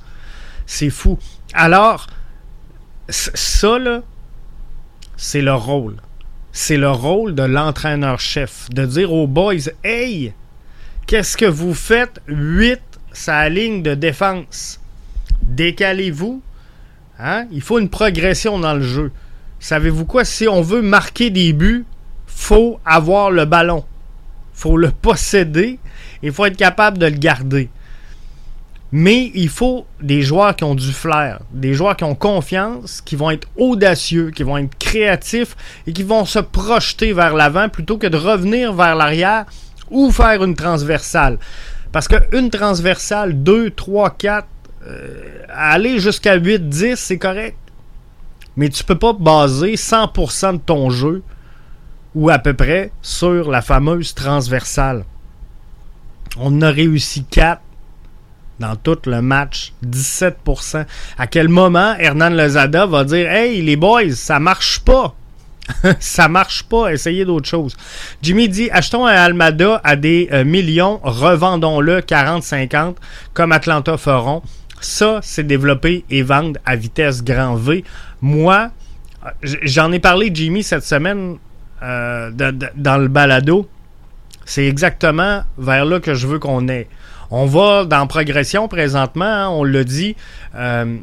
c'est 0.64 0.90
fou. 0.90 1.18
Alors, 1.52 2.06
ça, 3.08 3.78
là, 3.78 4.02
c'est 5.16 5.42
le 5.42 5.54
rôle. 5.54 5.97
C'est 6.52 6.76
le 6.76 6.90
rôle 6.90 7.35
de 7.35 7.42
l'entraîneur-chef. 7.42 8.68
De 8.70 8.87
dire 8.87 9.12
aux 9.12 9.26
boys, 9.26 9.70
hey, 9.85 10.32
qu'est-ce 11.06 11.37
que 11.37 11.44
vous 11.44 11.75
faites? 11.75 12.20
8, 12.26 12.80
sa 13.12 13.49
ligne 13.49 13.82
de 13.82 13.94
défense. 13.94 14.80
Décalez-vous. 15.42 16.42
Hein? 17.18 17.47
Il 17.50 17.62
faut 17.62 17.78
une 17.78 17.88
progression 17.88 18.58
dans 18.58 18.75
le 18.75 18.82
jeu. 18.82 19.11
Savez-vous 19.60 20.04
quoi? 20.04 20.24
Si 20.24 20.46
on 20.48 20.62
veut 20.62 20.82
marquer 20.82 21.30
des 21.30 21.52
buts, 21.52 21.84
faut 22.26 22.78
avoir 22.84 23.30
le 23.30 23.44
ballon. 23.44 23.84
faut 24.52 24.76
le 24.76 24.90
posséder. 25.02 25.78
Il 26.22 26.32
faut 26.32 26.46
être 26.46 26.56
capable 26.56 26.98
de 26.98 27.06
le 27.06 27.18
garder. 27.18 27.68
Mais 28.90 29.30
il 29.34 29.50
faut 29.50 29.86
des 30.00 30.22
joueurs 30.22 30.56
qui 30.56 30.64
ont 30.64 30.74
du 30.74 30.92
flair, 30.92 31.40
des 31.52 31.74
joueurs 31.74 31.94
qui 31.94 32.04
ont 32.04 32.14
confiance, 32.14 33.02
qui 33.02 33.16
vont 33.16 33.30
être 33.30 33.46
audacieux, 33.56 34.30
qui 34.30 34.42
vont 34.44 34.56
être 34.56 34.78
créatifs 34.78 35.56
et 35.86 35.92
qui 35.92 36.02
vont 36.02 36.24
se 36.24 36.38
projeter 36.38 37.12
vers 37.12 37.34
l'avant 37.34 37.68
plutôt 37.68 37.98
que 37.98 38.06
de 38.06 38.16
revenir 38.16 38.72
vers 38.72 38.96
l'arrière 38.96 39.44
ou 39.90 40.10
faire 40.10 40.42
une 40.42 40.54
transversale. 40.54 41.38
Parce 41.92 42.08
qu'une 42.08 42.48
transversale, 42.48 43.42
2, 43.42 43.70
3, 43.72 44.10
4, 44.16 44.48
aller 45.48 45.98
jusqu'à 45.98 46.36
8, 46.36 46.68
10, 46.68 46.96
c'est 46.96 47.18
correct. 47.18 47.56
Mais 48.58 48.68
tu 48.68 48.82
peux 48.82 48.98
pas 48.98 49.12
baser 49.12 49.76
100% 49.76 50.54
de 50.54 50.58
ton 50.58 50.90
jeu 50.90 51.22
ou 52.16 52.28
à 52.28 52.40
peu 52.40 52.54
près 52.54 52.90
sur 53.00 53.50
la 53.50 53.62
fameuse 53.62 54.14
transversale. 54.14 55.04
On 56.36 56.60
a 56.60 56.70
réussi 56.70 57.24
4 57.24 57.62
dans 58.58 58.74
tout 58.74 58.98
le 59.06 59.22
match, 59.22 59.72
17%. 59.86 60.84
À 61.16 61.26
quel 61.28 61.48
moment 61.48 61.94
Hernan 62.00 62.30
Lozada 62.30 62.86
va 62.86 63.04
dire 63.04 63.30
Hey, 63.30 63.62
les 63.62 63.76
boys, 63.76 64.10
ça 64.14 64.40
marche 64.40 64.80
pas 64.80 65.14
ça 66.00 66.28
marche 66.28 66.64
pas, 66.64 66.92
essayez 66.92 67.24
d'autres 67.24 67.48
choses. 67.48 67.76
Jimmy 68.22 68.48
dit 68.48 68.70
achetons 68.70 69.06
un 69.06 69.12
Almada 69.12 69.80
à 69.84 69.96
des 69.96 70.28
euh, 70.32 70.44
millions, 70.44 70.98
revendons-le 71.02 72.00
40-50 72.00 72.94
comme 73.34 73.52
Atlanta 73.52 73.96
feront. 73.96 74.42
Ça, 74.80 75.20
c'est 75.23 75.47
développer 75.47 76.04
et 76.11 76.23
vendre 76.23 76.58
à 76.64 76.76
vitesse 76.76 77.23
grand 77.23 77.56
V. 77.56 77.85
Moi, 78.20 78.70
j'en 79.42 79.92
ai 79.92 79.99
parlé, 79.99 80.30
Jimmy, 80.32 80.62
cette 80.62 80.85
semaine 80.85 81.37
euh, 81.82 82.30
dans 82.30 82.99
le 82.99 83.08
balado. 83.08 83.68
C'est 84.44 84.66
exactement 84.66 85.42
vers 85.58 85.85
là 85.85 86.00
que 86.00 86.14
je 86.14 86.26
veux 86.26 86.38
qu'on 86.38 86.68
ait. 86.68 86.88
On 87.30 87.44
va 87.44 87.85
dans 87.85 88.06
progression 88.06 88.68
présentement, 88.68 89.25
hein, 89.25 89.49
on 89.49 89.64
l'a 89.64 89.85
dit. 89.85 90.16
Euh, 90.54 90.97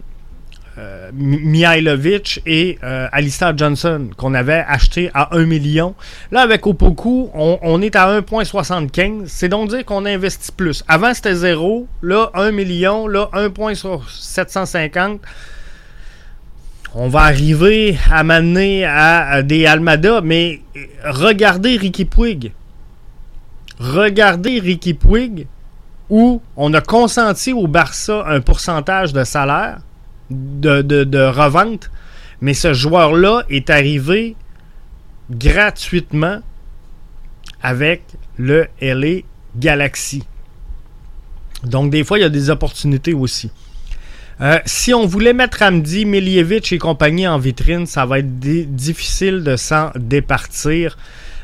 euh, 0.77 1.09
Mihailovic 1.13 2.41
et 2.45 2.77
euh, 2.83 3.07
Alistair 3.13 3.57
Johnson 3.57 4.09
qu'on 4.17 4.33
avait 4.33 4.65
acheté 4.67 5.09
à 5.13 5.33
1 5.35 5.45
million. 5.45 5.95
Là, 6.31 6.41
avec 6.41 6.67
Opoku, 6.67 7.29
on, 7.33 7.81
est 7.81 7.95
à 7.95 8.19
1,75. 8.19 9.23
C'est 9.27 9.47
donc 9.47 9.69
dire 9.69 9.85
qu'on 9.85 10.05
investit 10.05 10.51
plus. 10.51 10.83
Avant, 10.89 11.13
c'était 11.13 11.35
0. 11.35 11.87
Là, 12.01 12.29
1 12.33 12.51
million. 12.51 13.07
Là, 13.07 13.29
1,750. 13.33 15.21
On 16.93 17.07
va 17.07 17.21
arriver 17.21 17.97
à 18.11 18.23
m'amener 18.23 18.83
à, 18.85 19.43
des 19.43 19.65
Almada, 19.65 20.19
mais 20.21 20.61
regardez 21.05 21.77
Ricky 21.77 22.03
Puig. 22.03 22.51
Regardez 23.79 24.59
Ricky 24.59 24.93
Puig 24.93 25.47
où 26.09 26.41
on 26.55 26.73
a 26.73 26.81
consenti 26.81 27.53
au 27.53 27.67
Barça 27.67 28.25
un 28.27 28.41
pourcentage 28.41 29.13
de 29.13 29.23
salaire 29.23 29.79
de, 30.29 30.81
de, 30.81 31.19
revente, 31.19 31.91
mais 32.41 32.53
ce 32.53 32.73
joueur-là 32.73 33.43
est 33.49 33.69
arrivé 33.69 34.35
gratuitement 35.29 36.39
avec 37.61 38.03
le 38.37 38.67
LA 38.81 39.21
Galaxy. 39.55 40.23
Donc, 41.63 41.89
des 41.89 42.03
fois, 42.03 42.19
il 42.19 42.21
y 42.21 42.25
a 42.25 42.29
des 42.29 42.49
opportunités 42.49 43.13
aussi. 43.13 43.49
Euh, 44.41 44.59
si 44.65 44.93
on 44.93 45.05
voulait 45.05 45.33
mettre 45.33 45.61
Amdi, 45.61 46.05
Miljevic 46.05 46.71
et 46.73 46.77
compagnie 46.77 47.27
en 47.27 47.39
vitrine, 47.39 47.85
ça 47.85 48.05
va 48.05 48.19
être 48.19 48.39
difficile 48.39 49.43
de 49.43 49.55
s'en 49.55 49.91
départir. 49.95 50.97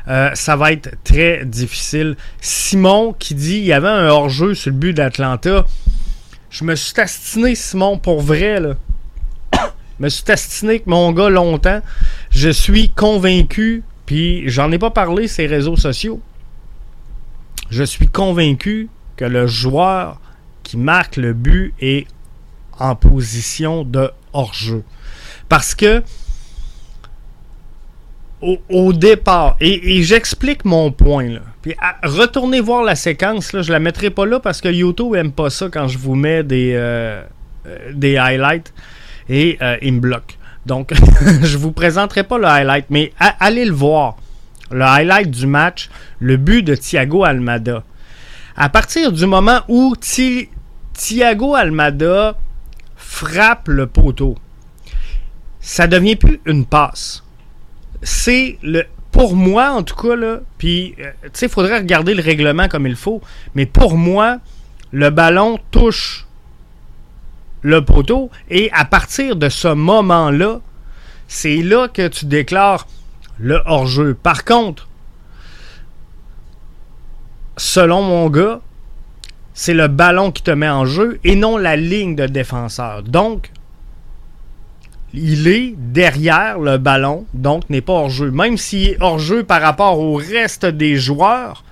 Euh, 0.08 0.30
ça 0.34 0.56
va 0.56 0.72
être 0.72 0.90
très 1.04 1.44
difficile. 1.44 2.16
Simon 2.40 3.14
qui 3.18 3.34
dit 3.34 3.58
il 3.58 3.64
y 3.64 3.72
avait 3.72 3.88
un 3.88 4.08
hors-jeu 4.08 4.54
sur 4.54 4.70
le 4.70 4.76
but 4.76 4.92
d'Atlanta. 4.92 5.64
Je 6.52 6.64
me 6.64 6.76
suis 6.76 6.92
tastiné, 6.92 7.54
Simon, 7.54 7.98
pour 7.98 8.20
vrai. 8.20 8.60
Là. 8.60 8.74
je 9.98 10.04
me 10.04 10.08
suis 10.10 10.22
tastiné 10.22 10.72
avec 10.72 10.86
mon 10.86 11.10
gars 11.12 11.30
longtemps. 11.30 11.80
Je 12.30 12.50
suis 12.50 12.90
convaincu, 12.90 13.82
puis 14.04 14.48
j'en 14.50 14.70
ai 14.70 14.78
pas 14.78 14.90
parlé 14.90 15.28
ces 15.28 15.46
réseaux 15.46 15.76
sociaux. 15.76 16.20
Je 17.70 17.82
suis 17.82 18.06
convaincu 18.06 18.90
que 19.16 19.24
le 19.24 19.46
joueur 19.46 20.20
qui 20.62 20.76
marque 20.76 21.16
le 21.16 21.32
but 21.32 21.72
est 21.80 22.06
en 22.78 22.96
position 22.96 23.82
de 23.82 24.10
hors-jeu. 24.34 24.84
Parce 25.48 25.74
que 25.74 26.02
au, 28.42 28.92
départ, 28.92 29.56
et, 29.60 30.02
j'explique 30.02 30.64
mon 30.64 30.90
point, 30.90 31.28
là. 31.28 31.40
Puis 31.62 31.76
retournez 32.02 32.60
voir 32.60 32.82
la 32.82 32.96
séquence, 32.96 33.52
là, 33.52 33.62
je 33.62 33.70
la 33.70 33.78
mettrai 33.78 34.10
pas 34.10 34.26
là 34.26 34.40
parce 34.40 34.60
que 34.60 34.68
YouTube 34.68 35.14
aime 35.14 35.30
pas 35.30 35.48
ça 35.48 35.68
quand 35.72 35.86
je 35.86 35.96
vous 35.96 36.16
mets 36.16 36.42
des, 36.42 36.72
euh, 36.74 37.22
euh, 37.66 37.92
des 37.94 38.16
highlights 38.16 38.74
et 39.28 39.58
euh, 39.62 39.76
il 39.80 39.94
me 39.94 40.00
bloque. 40.00 40.38
Donc, 40.66 40.92
je 41.42 41.56
vous 41.56 41.70
présenterai 41.70 42.24
pas 42.24 42.38
le 42.38 42.46
highlight, 42.46 42.86
mais 42.90 43.12
allez 43.18 43.64
le 43.64 43.72
voir. 43.72 44.16
Le 44.72 44.82
highlight 44.82 45.30
du 45.30 45.46
match, 45.46 45.88
le 46.18 46.36
but 46.36 46.62
de 46.64 46.74
Thiago 46.74 47.22
Almada. 47.24 47.84
À 48.56 48.68
partir 48.68 49.12
du 49.12 49.26
moment 49.26 49.60
où 49.68 49.94
Thiago 50.94 51.54
Almada 51.54 52.36
frappe 52.96 53.68
le 53.68 53.86
poteau, 53.86 54.34
ça 55.60 55.86
devient 55.86 56.16
plus 56.16 56.40
une 56.44 56.66
passe 56.66 57.22
c'est 58.02 58.58
le. 58.62 58.84
Pour 59.10 59.36
moi, 59.36 59.72
en 59.72 59.82
tout 59.82 59.94
cas, 59.94 60.16
là, 60.16 60.40
puis, 60.56 60.94
euh, 60.98 61.10
tu 61.24 61.30
sais, 61.34 61.46
il 61.46 61.52
faudrait 61.52 61.76
regarder 61.78 62.14
le 62.14 62.22
règlement 62.22 62.66
comme 62.66 62.86
il 62.86 62.96
faut, 62.96 63.20
mais 63.54 63.66
pour 63.66 63.98
moi, 63.98 64.38
le 64.90 65.10
ballon 65.10 65.58
touche 65.70 66.26
le 67.60 67.84
poteau 67.84 68.30
et 68.48 68.70
à 68.72 68.86
partir 68.86 69.36
de 69.36 69.50
ce 69.50 69.68
moment-là, 69.68 70.60
c'est 71.28 71.58
là 71.58 71.88
que 71.88 72.08
tu 72.08 72.24
déclares 72.24 72.86
le 73.38 73.60
hors-jeu. 73.66 74.14
Par 74.14 74.44
contre, 74.44 74.88
selon 77.56 78.02
mon 78.02 78.30
gars, 78.30 78.60
c'est 79.54 79.74
le 79.74 79.88
ballon 79.88 80.32
qui 80.32 80.42
te 80.42 80.50
met 80.50 80.68
en 80.68 80.86
jeu 80.86 81.20
et 81.24 81.36
non 81.36 81.56
la 81.56 81.76
ligne 81.76 82.16
de 82.16 82.26
défenseur. 82.26 83.02
Donc, 83.02 83.50
il 85.14 85.48
est 85.48 85.74
derrière 85.76 86.58
le 86.58 86.78
ballon, 86.78 87.26
donc 87.34 87.68
n'est 87.68 87.80
pas 87.80 87.92
hors 87.92 88.10
jeu. 88.10 88.30
Même 88.30 88.56
s'il 88.56 88.88
est 88.88 88.96
hors 89.00 89.18
jeu 89.18 89.44
par 89.44 89.60
rapport 89.60 89.98
au 89.98 90.14
reste 90.14 90.64
des 90.64 90.96
joueurs, 90.96 91.64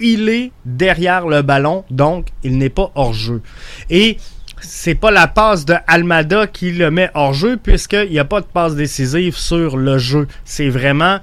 il 0.00 0.28
est 0.28 0.52
derrière 0.64 1.26
le 1.26 1.42
ballon, 1.42 1.84
donc 1.90 2.28
il 2.42 2.58
n'est 2.58 2.68
pas 2.68 2.90
hors 2.94 3.12
jeu. 3.12 3.42
Et 3.90 4.18
c'est 4.60 4.94
pas 4.94 5.10
la 5.10 5.28
passe 5.28 5.64
de 5.64 5.74
Almada 5.86 6.46
qui 6.46 6.72
le 6.72 6.90
met 6.90 7.10
hors 7.14 7.34
jeu, 7.34 7.56
puisqu'il 7.56 8.10
n'y 8.10 8.18
a 8.18 8.24
pas 8.24 8.40
de 8.40 8.46
passe 8.46 8.74
décisive 8.74 9.36
sur 9.36 9.76
le 9.76 9.98
jeu. 9.98 10.26
C'est 10.44 10.68
vraiment 10.68 11.18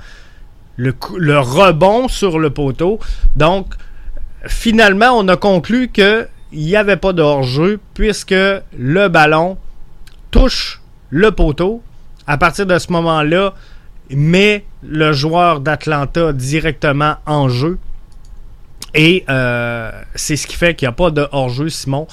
le, 0.77 0.94
le, 1.17 1.39
rebond 1.39 2.08
sur 2.08 2.39
le 2.39 2.50
poteau. 2.50 3.00
Donc, 3.36 3.74
finalement, 4.48 5.17
on 5.17 5.27
a 5.27 5.38
conclu 5.38 5.89
qu'il 5.89 6.27
n'y 6.53 6.75
avait 6.75 6.98
pas 6.98 7.13
de 7.13 7.22
hors-jeu 7.22 7.79
puisque 7.94 8.36
le 8.77 9.08
ballon 9.08 9.58
touche 10.32 10.82
le 11.16 11.32
poteau. 11.32 11.82
À 12.28 12.38
partir 12.38 12.66
de 12.66 12.78
ce 12.78 12.92
moment-là, 12.92 13.54
met 14.10 14.66
le 14.84 15.14
joueur 15.14 15.62
d'Atlanta 15.62 16.34
directement 16.34 17.16
en 17.26 17.48
jeu. 17.48 17.78
Et 18.94 19.24
euh, 19.30 19.92
c'est 20.16 20.36
ce 20.36 20.46
qui 20.46 20.58
fait 20.58 20.76
qu'il 20.76 20.88
n'y 20.88 20.90
a 20.90 20.94
pas 20.94 21.12
de 21.12 21.26
hors-jeu, 21.32 21.70
Simon. 21.70 22.08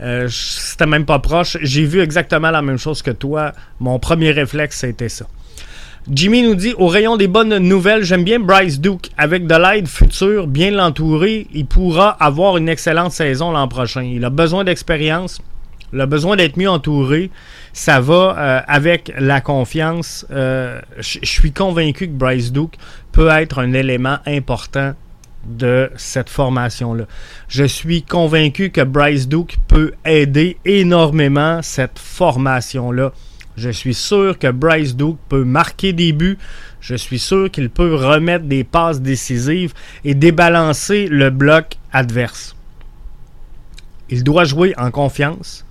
Euh, 0.00 0.28
C'était 0.30 0.86
même 0.86 1.04
pas 1.04 1.18
proche. 1.18 1.58
J'ai 1.60 1.84
vu 1.84 2.00
exactement 2.00 2.50
la 2.50 2.62
même 2.62 2.78
chose 2.78 3.02
que 3.02 3.10
toi. 3.10 3.52
Mon 3.78 3.98
premier 3.98 4.30
réflexe, 4.30 4.78
c'était 4.78 5.10
ça. 5.10 5.26
Jimmy 6.10 6.42
nous 6.42 6.54
dit 6.54 6.72
au 6.78 6.86
rayon 6.86 7.16
des 7.16 7.28
bonnes 7.28 7.58
nouvelles, 7.58 8.04
j'aime 8.04 8.24
bien 8.24 8.38
Bryce 8.40 8.80
Duke. 8.80 9.10
Avec 9.18 9.46
de 9.46 9.54
l'aide 9.54 9.88
future, 9.88 10.46
bien 10.46 10.70
l'entourer, 10.70 11.46
il 11.52 11.66
pourra 11.66 12.10
avoir 12.10 12.56
une 12.56 12.68
excellente 12.70 13.12
saison 13.12 13.50
l'an 13.50 13.68
prochain. 13.68 14.02
Il 14.02 14.24
a 14.24 14.30
besoin 14.30 14.64
d'expérience, 14.64 15.42
il 15.92 16.00
a 16.00 16.06
besoin 16.06 16.36
d'être 16.36 16.56
mieux 16.56 16.70
entouré. 16.70 17.30
Ça 17.76 18.00
va 18.00 18.34
euh, 18.38 18.60
avec 18.68 19.12
la 19.18 19.42
confiance. 19.42 20.24
Euh, 20.30 20.80
je 20.96 21.18
suis 21.24 21.52
convaincu 21.52 22.06
que 22.06 22.12
Bryce 22.12 22.50
Duke 22.50 22.78
peut 23.12 23.28
être 23.28 23.58
un 23.58 23.74
élément 23.74 24.16
important 24.24 24.94
de 25.44 25.90
cette 25.96 26.30
formation-là. 26.30 27.04
Je 27.48 27.64
suis 27.64 28.02
convaincu 28.02 28.70
que 28.70 28.80
Bryce 28.80 29.28
Duke 29.28 29.58
peut 29.68 29.92
aider 30.06 30.56
énormément 30.64 31.60
cette 31.60 31.98
formation-là. 31.98 33.12
Je 33.58 33.68
suis 33.68 33.92
sûr 33.92 34.38
que 34.38 34.50
Bryce 34.50 34.96
Duke 34.96 35.18
peut 35.28 35.44
marquer 35.44 35.92
des 35.92 36.14
buts. 36.14 36.38
Je 36.80 36.94
suis 36.94 37.18
sûr 37.18 37.50
qu'il 37.50 37.68
peut 37.68 37.94
remettre 37.94 38.46
des 38.46 38.64
passes 38.64 39.02
décisives 39.02 39.74
et 40.02 40.14
débalancer 40.14 41.08
le 41.08 41.28
bloc 41.28 41.76
adverse. 41.92 42.56
Il 44.08 44.24
doit 44.24 44.44
jouer 44.44 44.72
en 44.78 44.90
confiance. 44.90 45.65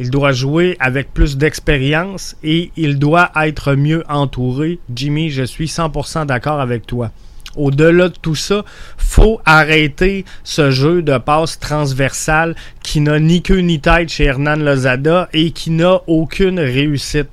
Il 0.00 0.10
doit 0.10 0.32
jouer 0.32 0.76
avec 0.80 1.14
plus 1.14 1.36
d'expérience 1.36 2.36
et 2.42 2.72
il 2.76 2.98
doit 2.98 3.30
être 3.36 3.74
mieux 3.74 4.02
entouré. 4.08 4.80
Jimmy, 4.92 5.30
je 5.30 5.44
suis 5.44 5.66
100% 5.66 6.26
d'accord 6.26 6.60
avec 6.60 6.86
toi 6.86 7.12
au-delà 7.56 8.08
de 8.08 8.16
tout 8.20 8.34
ça, 8.34 8.64
faut 8.96 9.40
arrêter 9.44 10.24
ce 10.44 10.70
jeu 10.70 11.02
de 11.02 11.18
passe 11.18 11.58
transversale 11.58 12.54
qui 12.82 13.00
n'a 13.00 13.18
ni 13.18 13.42
queue 13.42 13.60
ni 13.60 13.80
tête 13.80 14.08
chez 14.08 14.24
Hernan 14.24 14.56
Lozada 14.56 15.28
et 15.32 15.50
qui 15.50 15.70
n'a 15.70 16.00
aucune 16.06 16.60
réussite. 16.60 17.30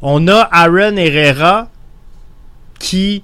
On 0.00 0.28
a 0.28 0.48
Aaron 0.52 0.96
Herrera 0.96 1.68
qui 2.78 3.22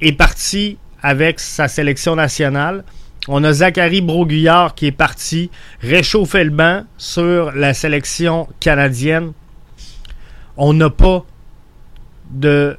est 0.00 0.12
parti 0.12 0.78
avec 1.02 1.40
sa 1.40 1.68
sélection 1.68 2.16
nationale. 2.16 2.84
On 3.26 3.44
a 3.44 3.52
Zachary 3.52 4.00
Broguillard 4.00 4.74
qui 4.74 4.86
est 4.86 4.92
parti 4.92 5.50
réchauffer 5.80 6.44
le 6.44 6.50
banc 6.50 6.84
sur 6.96 7.52
la 7.52 7.74
sélection 7.74 8.48
canadienne. 8.60 9.32
On 10.56 10.72
n'a 10.72 10.90
pas 10.90 11.24
de 12.30 12.78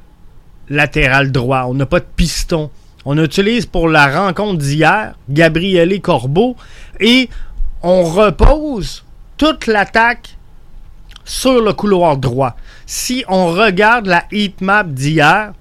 latéral 0.70 1.32
droit. 1.32 1.66
On 1.68 1.74
n'a 1.74 1.86
pas 1.86 2.00
de 2.00 2.06
piston. 2.16 2.72
On 3.06 3.18
utilise 3.18 3.66
pour 3.66 3.90
la 3.90 4.08
rencontre 4.08 4.60
d'hier 4.60 5.16
Gabriele 5.30 6.02
Corbeau 6.02 6.56
et 7.00 7.30
on 7.82 8.04
repose 8.04 9.06
toute 9.38 9.68
l'attaque 9.68 10.38
sur 11.24 11.62
le 11.62 11.74
couloir 11.74 12.18
droit. 12.18 12.56
Si 12.86 13.24
on 13.28 13.48
regarde 13.48 14.08
la 14.08 14.26
heat 14.32 14.62
map 14.62 14.84
d'hier, 14.84 15.54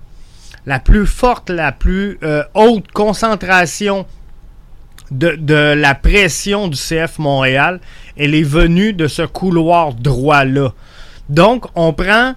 la 0.67 0.81
plus 0.81 1.07
forte, 1.07 1.51
la 1.51 1.73
plus 1.73 2.19
euh, 2.23 2.43
haute 2.55 2.91
concentration 2.93 4.07
de, 5.11 5.75
la 5.75 5.95
pression 5.95 6.69
du 6.69 6.77
CF 6.77 7.19
Montréal, 7.19 7.81
elle 8.17 8.35
est 8.35 8.43
venue 8.43 8.93
de 8.93 9.07
ce 9.07 9.23
couloir 9.23 9.95
droit-là. 9.95 10.73
Donc, 11.29 11.67
on 11.75 11.93
prend 11.93 12.35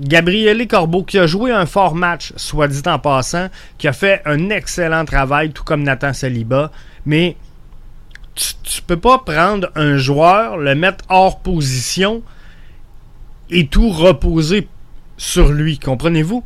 Gabriele 0.00 0.66
Corbeau, 0.68 1.02
qui 1.02 1.18
a 1.18 1.26
joué 1.26 1.50
un 1.50 1.66
fort 1.66 1.94
match, 1.94 2.32
soit 2.36 2.68
dit 2.68 2.82
en 2.86 2.98
passant, 2.98 3.48
qui 3.78 3.88
a 3.88 3.92
fait 3.92 4.22
un 4.24 4.50
excellent 4.50 5.04
travail, 5.04 5.50
tout 5.50 5.64
comme 5.64 5.82
Nathan 5.82 6.12
Saliba, 6.12 6.70
mais 7.04 7.36
tu, 8.34 8.54
ne 8.64 8.86
peux 8.86 9.00
pas 9.00 9.18
prendre 9.18 9.70
un 9.74 9.96
joueur, 9.96 10.56
le 10.56 10.74
mettre 10.74 11.04
hors 11.08 11.40
position 11.40 12.22
et 13.50 13.66
tout 13.66 13.90
reposer 13.90 14.68
sur 15.16 15.48
lui, 15.48 15.78
comprenez-vous? 15.78 16.44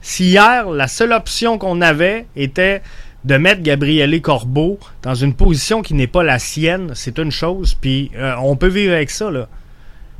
Si 0.00 0.24
hier, 0.30 0.68
la 0.68 0.88
seule 0.88 1.12
option 1.12 1.58
qu'on 1.58 1.80
avait 1.80 2.26
était 2.34 2.82
de 3.24 3.36
mettre 3.36 3.62
Gabriele 3.62 4.20
Corbeau 4.20 4.78
dans 5.02 5.14
une 5.14 5.34
position 5.34 5.82
qui 5.82 5.94
n'est 5.94 6.06
pas 6.06 6.22
la 6.22 6.38
sienne, 6.38 6.92
c'est 6.94 7.18
une 7.18 7.30
chose, 7.30 7.74
puis 7.74 8.10
euh, 8.16 8.34
on 8.42 8.56
peut 8.56 8.68
vivre 8.68 8.94
avec 8.94 9.10
ça. 9.10 9.30
Là. 9.30 9.48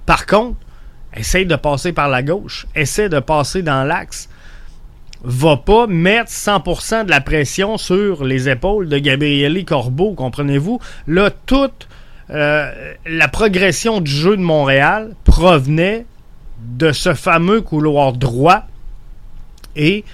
Par 0.06 0.26
contre, 0.26 0.56
Essaye 1.14 1.44
de 1.44 1.56
passer 1.56 1.92
par 1.92 2.08
la 2.08 2.22
gauche. 2.22 2.66
Essaye 2.74 3.08
de 3.08 3.20
passer 3.20 3.62
dans 3.62 3.84
l'axe. 3.84 4.28
Va 5.22 5.56
pas 5.56 5.86
mettre 5.86 6.30
100% 6.30 7.04
de 7.04 7.10
la 7.10 7.20
pression 7.20 7.76
sur 7.76 8.24
les 8.24 8.48
épaules 8.48 8.88
de 8.88 8.98
Gabriele 8.98 9.64
Corbeau, 9.64 10.14
comprenez-vous? 10.14 10.80
Là, 11.06 11.30
toute 11.30 11.86
euh, 12.30 12.94
la 13.06 13.28
progression 13.28 14.00
du 14.00 14.10
jeu 14.10 14.36
de 14.36 14.42
Montréal 14.42 15.14
provenait 15.24 16.06
de 16.60 16.92
ce 16.92 17.14
fameux 17.14 17.60
couloir 17.60 18.14
droit. 18.14 18.64
Et 19.76 20.04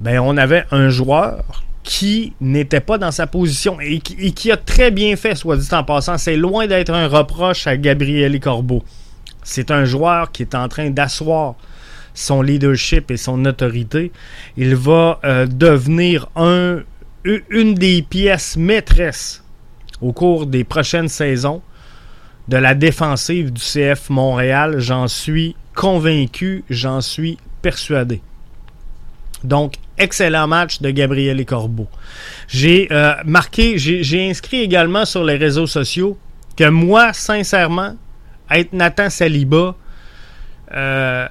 ben, 0.00 0.20
on 0.20 0.36
avait 0.36 0.64
un 0.70 0.88
joueur 0.88 1.64
qui 1.84 2.32
n'était 2.40 2.80
pas 2.80 2.96
dans 2.96 3.12
sa 3.12 3.26
position 3.26 3.78
et 3.80 4.00
qui, 4.00 4.50
a 4.50 4.56
très 4.56 4.90
bien 4.90 5.14
fait, 5.16 5.34
soit 5.34 5.58
dit 5.58 5.68
en 5.72 5.84
passant. 5.84 6.18
C'est 6.18 6.36
loin 6.36 6.66
d'être 6.66 6.90
un 6.90 7.06
reproche 7.06 7.66
à 7.66 7.76
Gabriele 7.76 8.40
Corbeau. 8.40 8.82
C'est 9.42 9.70
un 9.70 9.84
joueur 9.84 10.32
qui 10.32 10.42
est 10.42 10.54
en 10.54 10.66
train 10.68 10.88
d'asseoir 10.88 11.54
son 12.14 12.40
leadership 12.40 13.10
et 13.10 13.18
son 13.18 13.44
autorité. 13.44 14.12
Il 14.56 14.74
va 14.74 15.20
euh, 15.24 15.46
devenir 15.46 16.28
un, 16.36 16.80
une 17.24 17.74
des 17.74 18.00
pièces 18.02 18.56
maîtresses 18.56 19.44
au 20.00 20.12
cours 20.12 20.46
des 20.46 20.64
prochaines 20.64 21.08
saisons 21.08 21.60
de 22.48 22.56
la 22.56 22.74
défensive 22.74 23.52
du 23.52 23.60
CF 23.60 24.08
Montréal. 24.08 24.76
J'en 24.78 25.06
suis 25.06 25.54
convaincu, 25.74 26.64
j'en 26.70 27.02
suis 27.02 27.36
persuadé. 27.60 28.22
Donc, 29.44 29.74
excellent 29.98 30.48
match 30.48 30.80
de 30.80 30.90
Gabriel 30.90 31.44
Corbeau. 31.44 31.86
J'ai 32.48 32.88
euh, 32.90 33.14
marqué, 33.26 33.78
j'ai 33.78 34.28
inscrit 34.28 34.60
également 34.60 35.04
sur 35.04 35.22
les 35.22 35.36
réseaux 35.36 35.66
sociaux 35.66 36.18
que 36.56 36.68
moi, 36.68 37.12
sincèrement, 37.12 37.94
être 38.50 38.72
Nathan 38.72 39.10
Saliba, 39.10 39.76
euh, 40.72 41.28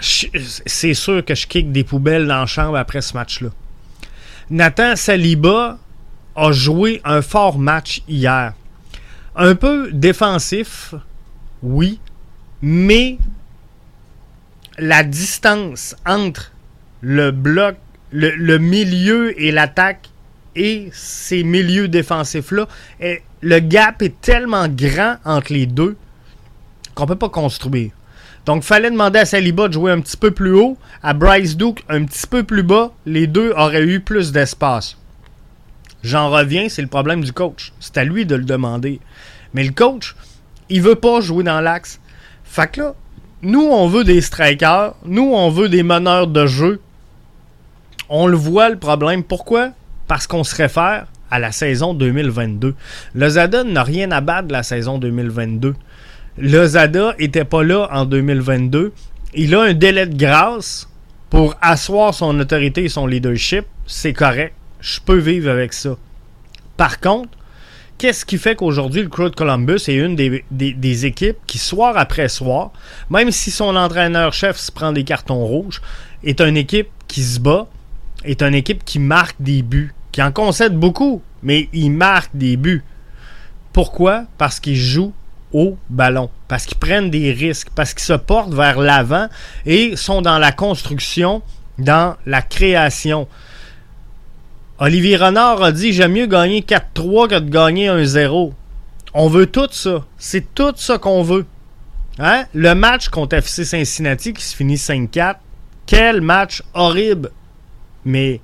c'est 0.00 0.94
sûr 0.94 1.24
que 1.24 1.34
je 1.34 1.46
kick 1.46 1.72
des 1.72 1.84
poubelles 1.84 2.26
dans 2.26 2.40
la 2.40 2.46
chambre 2.46 2.76
après 2.76 3.00
ce 3.00 3.14
match-là. 3.14 3.48
Nathan 4.50 4.94
Saliba 4.94 5.78
a 6.36 6.52
joué 6.52 7.00
un 7.04 7.22
fort 7.22 7.58
match 7.58 8.02
hier. 8.08 8.52
Un 9.36 9.54
peu 9.54 9.90
défensif, 9.92 10.94
oui, 11.62 11.98
mais 12.60 13.18
la 14.78 15.02
distance 15.02 15.96
entre 16.06 16.53
le 17.04 17.30
bloc, 17.32 17.76
le, 18.12 18.56
milieu 18.56 19.38
et 19.40 19.52
l'attaque 19.52 20.08
et 20.56 20.88
ces 20.92 21.44
milieux 21.44 21.86
défensifs-là, 21.86 22.66
le 23.42 23.58
gap 23.58 24.00
est 24.00 24.20
tellement 24.22 24.68
grand 24.68 25.16
entre 25.24 25.52
les 25.52 25.66
deux 25.66 25.96
qu'on 26.94 27.06
peut 27.06 27.16
pas 27.16 27.28
construire. 27.28 27.90
Donc, 28.46 28.62
fallait 28.62 28.90
demander 28.90 29.18
à 29.18 29.24
Saliba 29.24 29.68
de 29.68 29.74
jouer 29.74 29.90
un 29.92 30.00
petit 30.00 30.16
peu 30.16 30.30
plus 30.30 30.54
haut, 30.54 30.76
à 31.02 31.12
Bryce 31.14 31.56
Duke 31.56 31.84
un 31.88 32.04
petit 32.04 32.26
peu 32.26 32.42
plus 32.42 32.62
bas. 32.62 32.92
Les 33.04 33.26
deux 33.26 33.52
auraient 33.52 33.84
eu 33.84 34.00
plus 34.00 34.32
d'espace. 34.32 34.96
J'en 36.02 36.30
reviens, 36.30 36.68
c'est 36.68 36.82
le 36.82 36.88
problème 36.88 37.24
du 37.24 37.32
coach. 37.32 37.72
C'est 37.80 37.96
à 37.98 38.04
lui 38.04 38.26
de 38.26 38.34
le 38.34 38.44
demander. 38.44 39.00
Mais 39.54 39.64
le 39.64 39.72
coach, 39.72 40.14
il 40.68 40.82
veut 40.82 40.94
pas 40.94 41.20
jouer 41.20 41.44
dans 41.44 41.60
l'axe. 41.60 42.00
Fait 42.44 42.70
que 42.70 42.80
là, 42.80 42.94
nous, 43.40 43.62
on 43.62 43.88
veut 43.88 44.04
des 44.04 44.20
strikers. 44.20 44.94
Nous, 45.04 45.32
on 45.34 45.50
veut 45.50 45.68
des 45.68 45.82
meneurs 45.82 46.26
de 46.26 46.46
jeu. 46.46 46.80
On 48.08 48.26
le 48.26 48.36
voit, 48.36 48.68
le 48.70 48.78
problème. 48.78 49.22
Pourquoi? 49.22 49.70
Parce 50.06 50.26
qu'on 50.26 50.44
se 50.44 50.54
réfère 50.54 51.06
à 51.30 51.38
la 51.38 51.52
saison 51.52 51.94
2022. 51.94 52.74
Le 53.14 53.28
Zada 53.28 53.64
n'a 53.64 53.82
rien 53.82 54.10
à 54.10 54.20
battre 54.20 54.48
de 54.48 54.52
la 54.52 54.62
saison 54.62 54.98
2022. 54.98 55.74
Lozada 56.36 57.14
était 57.18 57.44
pas 57.44 57.62
là 57.62 57.88
en 57.92 58.06
2022. 58.06 58.92
Il 59.34 59.54
a 59.54 59.62
un 59.62 59.72
délai 59.72 60.06
de 60.06 60.16
grâce 60.16 60.88
pour 61.30 61.56
asseoir 61.60 62.12
son 62.12 62.38
autorité 62.40 62.84
et 62.84 62.88
son 62.88 63.06
leadership. 63.06 63.64
C'est 63.86 64.12
correct. 64.12 64.54
Je 64.80 65.00
peux 65.00 65.18
vivre 65.18 65.50
avec 65.50 65.72
ça. 65.72 65.96
Par 66.76 67.00
contre, 67.00 67.30
qu'est-ce 67.98 68.24
qui 68.24 68.36
fait 68.36 68.56
qu'aujourd'hui, 68.56 69.02
le 69.02 69.08
Crew 69.08 69.30
de 69.30 69.36
Columbus 69.36 69.80
est 69.86 69.94
une 69.94 70.16
des, 70.16 71.06
équipes 71.06 71.38
qui, 71.46 71.58
soir 71.58 71.96
après 71.96 72.28
soir, 72.28 72.72
même 73.10 73.30
si 73.30 73.50
son 73.50 73.76
entraîneur-chef 73.76 74.56
se 74.56 74.72
prend 74.72 74.92
des 74.92 75.04
cartons 75.04 75.44
rouges, 75.44 75.80
est 76.24 76.40
une 76.40 76.56
équipe 76.56 76.88
qui 77.06 77.22
se 77.22 77.38
bat, 77.38 77.66
est 78.24 78.42
une 78.42 78.54
équipe 78.54 78.84
qui 78.84 78.98
marque 78.98 79.36
des 79.40 79.62
buts, 79.62 79.94
qui 80.12 80.22
en 80.22 80.32
concède 80.32 80.76
beaucoup, 80.76 81.22
mais 81.42 81.68
ils 81.72 81.90
marquent 81.90 82.34
des 82.36 82.56
buts. 82.56 82.84
Pourquoi? 83.72 84.24
Parce 84.38 84.60
qu'ils 84.60 84.76
jouent 84.76 85.12
au 85.52 85.76
ballon, 85.88 86.30
parce 86.48 86.66
qu'ils 86.66 86.78
prennent 86.78 87.10
des 87.10 87.32
risques, 87.32 87.68
parce 87.74 87.94
qu'ils 87.94 88.04
se 88.04 88.12
portent 88.12 88.52
vers 88.52 88.78
l'avant 88.78 89.28
et 89.66 89.96
sont 89.96 90.20
dans 90.20 90.38
la 90.38 90.52
construction, 90.52 91.42
dans 91.78 92.16
la 92.26 92.42
création. 92.42 93.28
Olivier 94.78 95.16
Renard 95.16 95.62
a 95.62 95.72
dit 95.72 95.92
J'aime 95.92 96.12
mieux 96.12 96.26
gagner 96.26 96.62
4-3 96.62 97.28
que 97.28 97.38
de 97.38 97.48
gagner 97.48 97.88
1-0. 97.88 98.52
On 99.14 99.28
veut 99.28 99.46
tout 99.46 99.68
ça. 99.70 100.04
C'est 100.18 100.54
tout 100.54 100.72
ça 100.76 100.98
qu'on 100.98 101.22
veut. 101.22 101.46
Hein? 102.18 102.44
Le 102.52 102.74
match 102.74 103.08
contre 103.08 103.36
FC 103.36 103.64
Cincinnati 103.64 104.32
qui 104.32 104.42
se 104.42 104.56
finit 104.56 104.74
5-4. 104.74 105.36
Quel 105.86 106.20
match 106.20 106.62
horrible. 106.74 107.30
Mais 108.04 108.40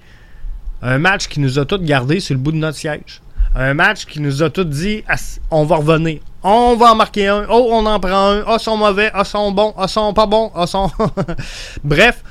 un 0.82 0.98
match 0.98 1.28
qui 1.28 1.40
nous 1.40 1.58
a 1.58 1.64
tous 1.64 1.78
gardés 1.78 2.20
sur 2.20 2.34
le 2.34 2.40
bout 2.40 2.52
de 2.52 2.56
notre 2.56 2.78
siège. 2.78 3.20
Un 3.54 3.74
match 3.74 4.06
qui 4.06 4.20
nous 4.20 4.42
a 4.42 4.50
tous 4.50 4.64
dit 4.64 5.02
on 5.50 5.64
va 5.64 5.76
revenir. 5.76 6.20
On 6.42 6.76
va 6.76 6.92
en 6.92 6.94
marquer 6.94 7.28
un. 7.28 7.46
Oh, 7.50 7.68
on 7.72 7.84
en 7.84 8.00
prend 8.00 8.30
un. 8.32 8.44
Oh, 8.46 8.58
sont 8.58 8.76
mauvais. 8.76 9.10
Oh, 9.18 9.24
sont 9.24 9.52
bons. 9.52 9.74
Oh, 9.76 9.86
sont 9.86 10.14
pas 10.14 10.26
bons. 10.26 10.50
Oh, 10.54 10.66
sont. 10.66 10.90
Bref, 11.84 12.22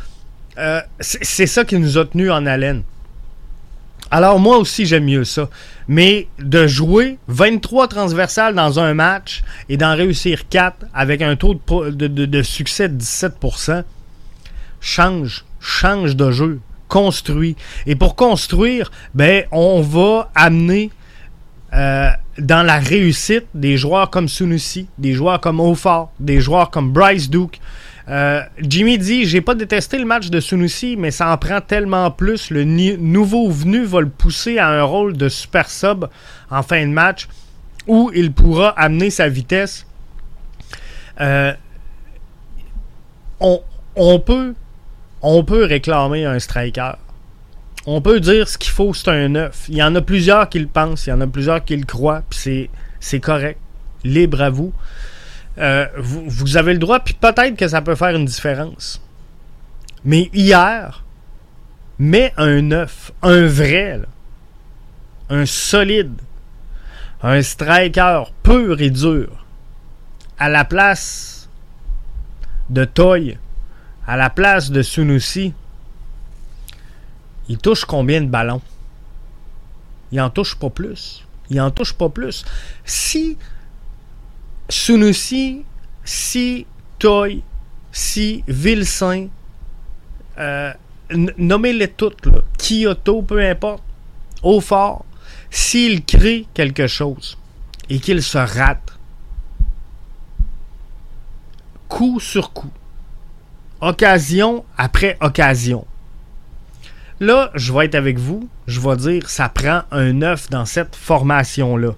euh, 0.58 0.82
c'est 1.00 1.48
ça 1.48 1.66
qui 1.66 1.78
nous 1.78 1.98
a 1.98 2.06
tenus 2.06 2.32
en 2.32 2.46
haleine. 2.46 2.84
Alors 4.12 4.40
moi 4.40 4.58
aussi 4.58 4.86
j'aime 4.86 5.06
mieux 5.06 5.24
ça. 5.24 5.50
Mais 5.88 6.28
de 6.40 6.66
jouer 6.66 7.20
23 7.28 7.88
transversales 7.88 8.56
dans 8.56 8.80
un 8.80 8.94
match 8.94 9.44
et 9.70 9.78
d'en 9.78 9.96
réussir 9.96 10.50
4 10.50 10.88
avec 10.94 11.22
un 11.22 11.36
taux 11.36 11.54
de, 11.56 12.42
succès 12.42 12.90
de 12.90 13.00
17%, 13.00 13.84
change, 14.82 15.46
change 15.60 16.16
de 16.16 16.32
jeu, 16.32 16.60
construit. 16.90 17.56
Et 17.86 17.96
pour 17.96 18.16
construire, 18.18 18.92
ben, 19.14 19.46
on 19.52 19.82
va 19.82 20.30
amener 20.36 20.92
euh, 21.74 22.10
dans 22.38 22.66
la 22.66 22.80
réussite 22.80 23.46
des 23.54 23.78
joueurs 23.78 24.10
comme 24.10 24.28
Sunusi, 24.28 24.88
des 24.98 25.14
joueurs 25.14 25.40
comme 25.40 25.62
Ofar, 25.62 26.10
des 26.20 26.42
joueurs 26.42 26.70
comme 26.70 26.92
Bryce 26.92 27.30
Duke, 27.30 27.62
euh, 28.10 28.42
Jimmy 28.60 28.98
dit 28.98 29.26
J'ai 29.26 29.42
pas 29.42 29.54
détesté 29.54 30.00
le 30.00 30.06
match 30.06 30.30
de 30.30 30.40
Sunusi, 30.40 30.98
mais 30.98 31.12
ça 31.12 31.32
en 31.32 31.38
prend 31.38 31.62
tellement 31.62 32.10
plus. 32.10 32.50
Le 32.50 32.64
nouveau 32.64 33.50
venu 33.50 33.84
va 33.84 34.02
le 34.02 34.10
pousser 34.10 34.58
à 34.58 34.68
un 34.68 34.84
rôle 34.84 35.16
de 35.16 35.30
super 35.30 35.70
sub 35.70 36.06
en 36.50 36.64
fin 36.64 36.82
de 36.82 36.92
match 36.92 37.28
où 37.88 38.12
il 38.14 38.34
pourra 38.34 38.70
amener 38.70 39.10
sa 39.10 39.30
vitesse. 39.30 39.86
Euh, 41.22 41.54
on, 43.40 44.20
peut, 44.20 44.56
on 45.22 45.44
peut 45.44 45.66
réclamer 45.66 46.26
un 46.26 46.40
striker. 46.40 46.94
On 47.86 48.02
peut 48.02 48.20
dire 48.20 48.48
ce 48.48 48.58
qu'il 48.58 48.72
faut, 48.72 48.94
c'est 48.94 49.10
un 49.10 49.30
neuf. 49.30 49.66
Il 49.70 49.76
y 49.76 49.84
en 49.84 49.96
a 49.96 50.02
plusieurs 50.02 50.50
qui 50.50 50.60
le 50.60 50.68
pensent, 50.68 51.08
il 51.08 51.10
y 51.10 51.14
en 51.14 51.22
a 51.22 51.28
plusieurs 51.28 51.64
qui 51.64 51.76
le 51.76 51.86
croient, 51.86 52.24
puis 52.30 52.70
c'est 53.00 53.20
correct. 53.20 53.60
Libre 54.04 54.42
à 54.42 54.50
vous. 54.50 54.74
Euh, 55.58 55.88
vous, 55.98 56.56
avez 56.56 56.74
le 56.74 56.80
droit, 56.80 57.00
puis 57.00 57.14
peut-être 57.14 57.58
que 57.58 57.68
ça 57.68 57.82
peut 57.82 57.96
faire 57.96 58.16
une 58.16 58.26
différence. 58.26 59.02
Mais 60.06 60.30
hier, 60.34 61.04
mets 61.98 62.34
un 62.38 62.62
neuf, 62.62 63.12
un 63.22 63.46
vrai, 63.46 64.00
un 65.30 65.46
solide, 65.46 66.22
un 67.22 67.42
striker 67.42 68.24
pur 68.44 68.80
et 68.80 68.90
dur, 68.90 69.46
à 70.38 70.48
la 70.48 70.64
place 70.64 71.50
de 72.70 72.86
Toy, 72.86 73.38
à 74.10 74.18
la 74.18 74.32
place 74.32 74.72
de 74.72 74.82
Sunusi, 74.82 75.54
il 77.48 77.60
touche 77.60 77.86
combien 77.86 78.22
de 78.22 78.26
ballons? 78.26 78.60
Il 80.12 80.20
en 80.20 80.32
touche 80.32 80.56
pas 80.56 80.72
plus. 80.72 81.24
Il 81.52 81.62
en 81.62 81.70
touche 81.70 81.94
pas 81.94 82.10
plus. 82.10 82.44
Si 82.84 83.38
Sunusi, 84.68 85.64
si 86.04 86.66
Toy, 86.98 87.44
si 87.92 88.44
Vilsain, 88.48 89.28
euh, 90.40 90.74
nommez-les 91.38 91.90
toutes, 91.90 92.26
là. 92.26 92.40
Kyoto, 92.58 93.22
peu 93.22 93.48
importe, 93.48 93.84
au 94.42 94.60
fort, 94.60 95.06
s'il 95.52 96.04
crée 96.04 96.48
quelque 96.56 96.88
chose 96.88 97.38
et 97.88 98.00
qu'il 98.00 98.24
se 98.24 98.40
rate, 98.40 98.98
coup 101.88 102.20
sur 102.20 102.52
coup, 102.54 102.72
occasion 103.82 104.66
après 104.78 105.18
occasion. 105.22 105.86
Là, 107.20 107.52
je 107.54 107.74
vais 107.74 107.86
être 107.86 107.96
avec 107.96 108.18
vous, 108.18 108.50
je 108.66 108.80
vais 108.80 108.96
dire, 108.96 109.30
ça 109.30 109.50
prend 109.50 109.82
un 109.92 110.22
œuf 110.22 110.50
dans 110.50 110.66
cette 110.66 110.96
formation-là. 110.96 111.92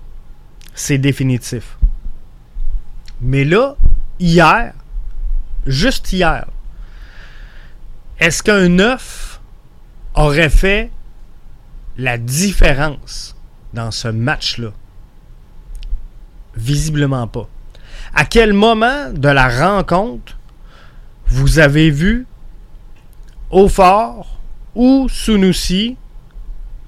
C'est 0.73 0.97
définitif. 0.97 1.77
Mais 3.21 3.43
là, 3.43 3.75
hier, 4.19 4.73
juste 5.67 6.11
hier, 6.11 6.47
est-ce 8.19 8.41
qu'un 8.41 8.69
9 8.69 9.39
aurait 10.15 10.49
fait 10.49 10.89
la 11.97 12.17
différence 12.17 13.35
dans 13.73 13.91
ce 13.91 14.07
match-là? 14.07 14.71
Visiblement 16.55 17.27
pas. 17.27 17.47
À 18.15 18.25
quel 18.25 18.53
moment 18.53 19.11
de 19.13 19.29
la 19.29 19.47
rencontre 19.67 20.37
vous 21.31 21.59
avez 21.59 21.89
vu 21.89 22.27
Aufort 23.49 24.37
ou 24.75 25.07
Sunusi 25.09 25.95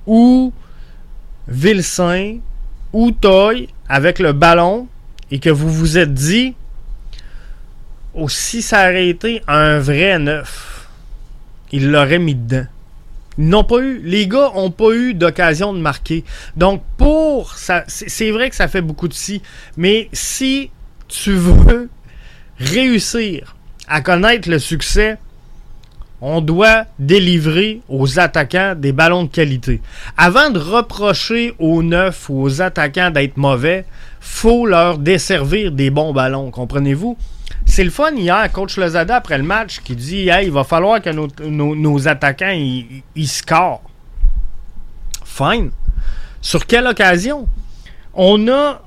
ou 0.06 0.52
Vilsain 1.48 2.40
ou 2.92 3.12
Toy 3.12 3.70
avec 3.88 4.20
le 4.20 4.34
ballon 4.34 4.88
et 5.32 5.40
que 5.40 5.50
vous 5.50 5.72
vous 5.72 5.98
êtes 5.98 6.14
dit, 6.14 6.56
aussi 8.14 8.62
ça 8.62 8.90
aurait 8.90 9.08
été 9.08 9.42
un 9.48 9.80
vrai 9.80 10.20
neuf, 10.20 10.90
il 11.72 11.90
l'aurait 11.90 12.20
mis 12.20 12.36
dedans. 12.36 12.68
Ils 13.38 13.48
n'ont 13.48 13.64
pas 13.64 13.80
eu, 13.80 14.02
les 14.04 14.28
gars 14.28 14.52
n'ont 14.54 14.72
pas 14.72 14.92
eu 14.92 15.14
d'occasion 15.14 15.74
de 15.74 15.80
marquer. 15.80 16.26
Donc 16.58 16.84
pour 16.98 17.54
ça, 17.54 17.86
c'est 17.88 18.30
vrai 18.30 18.50
que 18.50 18.56
ça 18.58 18.68
fait 18.68 18.82
beaucoup 18.82 19.08
de 19.08 19.14
si, 19.14 19.42
mais 19.78 20.10
si 20.12 20.70
tu 21.08 21.32
veux 21.32 21.90
réussir 22.60 23.56
à 23.88 24.02
connaître 24.02 24.50
le 24.50 24.60
succès, 24.60 25.18
on 26.22 26.40
doit 26.40 26.86
délivrer 27.00 27.82
aux 27.90 28.18
attaquants 28.18 28.76
des 28.78 28.94
ballons 28.94 29.26
de 29.26 29.30
qualité. 29.30 29.82
Avant 30.16 30.50
de 30.50 30.60
reprocher 30.60 31.54
aux 31.60 31.84
neufs 31.84 32.30
ou 32.30 32.42
aux 32.42 32.62
attaquants 32.62 33.12
d'être 33.12 33.36
mauvais, 33.36 33.86
faut 34.22 34.66
leur 34.66 35.00
desservir 35.00 35.74
des 35.74 35.90
bons 35.90 36.14
ballons, 36.14 36.50
comprenez-vous? 36.50 37.18
C'est 37.66 37.84
le 37.84 37.90
fun 37.90 38.12
hier, 38.12 38.50
coach 38.52 38.78
Lozada, 38.78 39.18
après 39.18 39.38
le 39.38 39.44
match, 39.44 39.82
qui 39.82 39.96
dit 39.96 40.30
hey, 40.30 40.48
il 40.48 40.52
va 40.54 40.64
falloir 40.64 41.02
que 41.02 41.10
nos, 41.10 42.08
attaquants 42.08 42.54
ils, 42.54 43.28
scorent. 43.28 43.82
Fine. 45.26 45.72
Sur 46.42 46.66
quelle 46.66 46.88
occasion? 46.88 47.48
On 48.14 48.48
a 48.48 48.82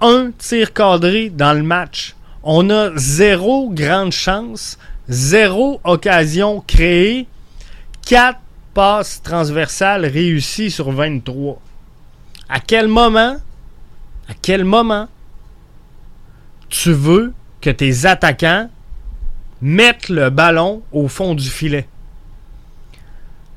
un 0.00 0.30
tir 0.36 0.72
cadré 0.72 1.28
dans 1.30 1.54
le 1.54 1.62
match. 1.62 2.14
On 2.44 2.70
a 2.70 2.90
zéro 2.96 3.70
grande 3.70 4.12
chance, 4.12 4.78
zéro 5.08 5.80
occasion 5.84 6.60
créée, 6.66 7.28
quatre 8.04 8.40
passes 8.74 9.22
transversales 9.22 10.06
réussies 10.06 10.70
sur 10.70 10.90
23. 10.90 11.60
À 12.48 12.58
quel 12.58 12.88
moment 12.88 13.36
à 14.28 14.34
quel 14.40 14.64
moment 14.64 15.08
tu 16.68 16.92
veux 16.92 17.34
que 17.60 17.70
tes 17.70 18.06
attaquants 18.06 18.70
mettent 19.60 20.08
le 20.08 20.30
ballon 20.30 20.82
au 20.90 21.06
fond 21.08 21.34
du 21.34 21.48
filet? 21.48 21.86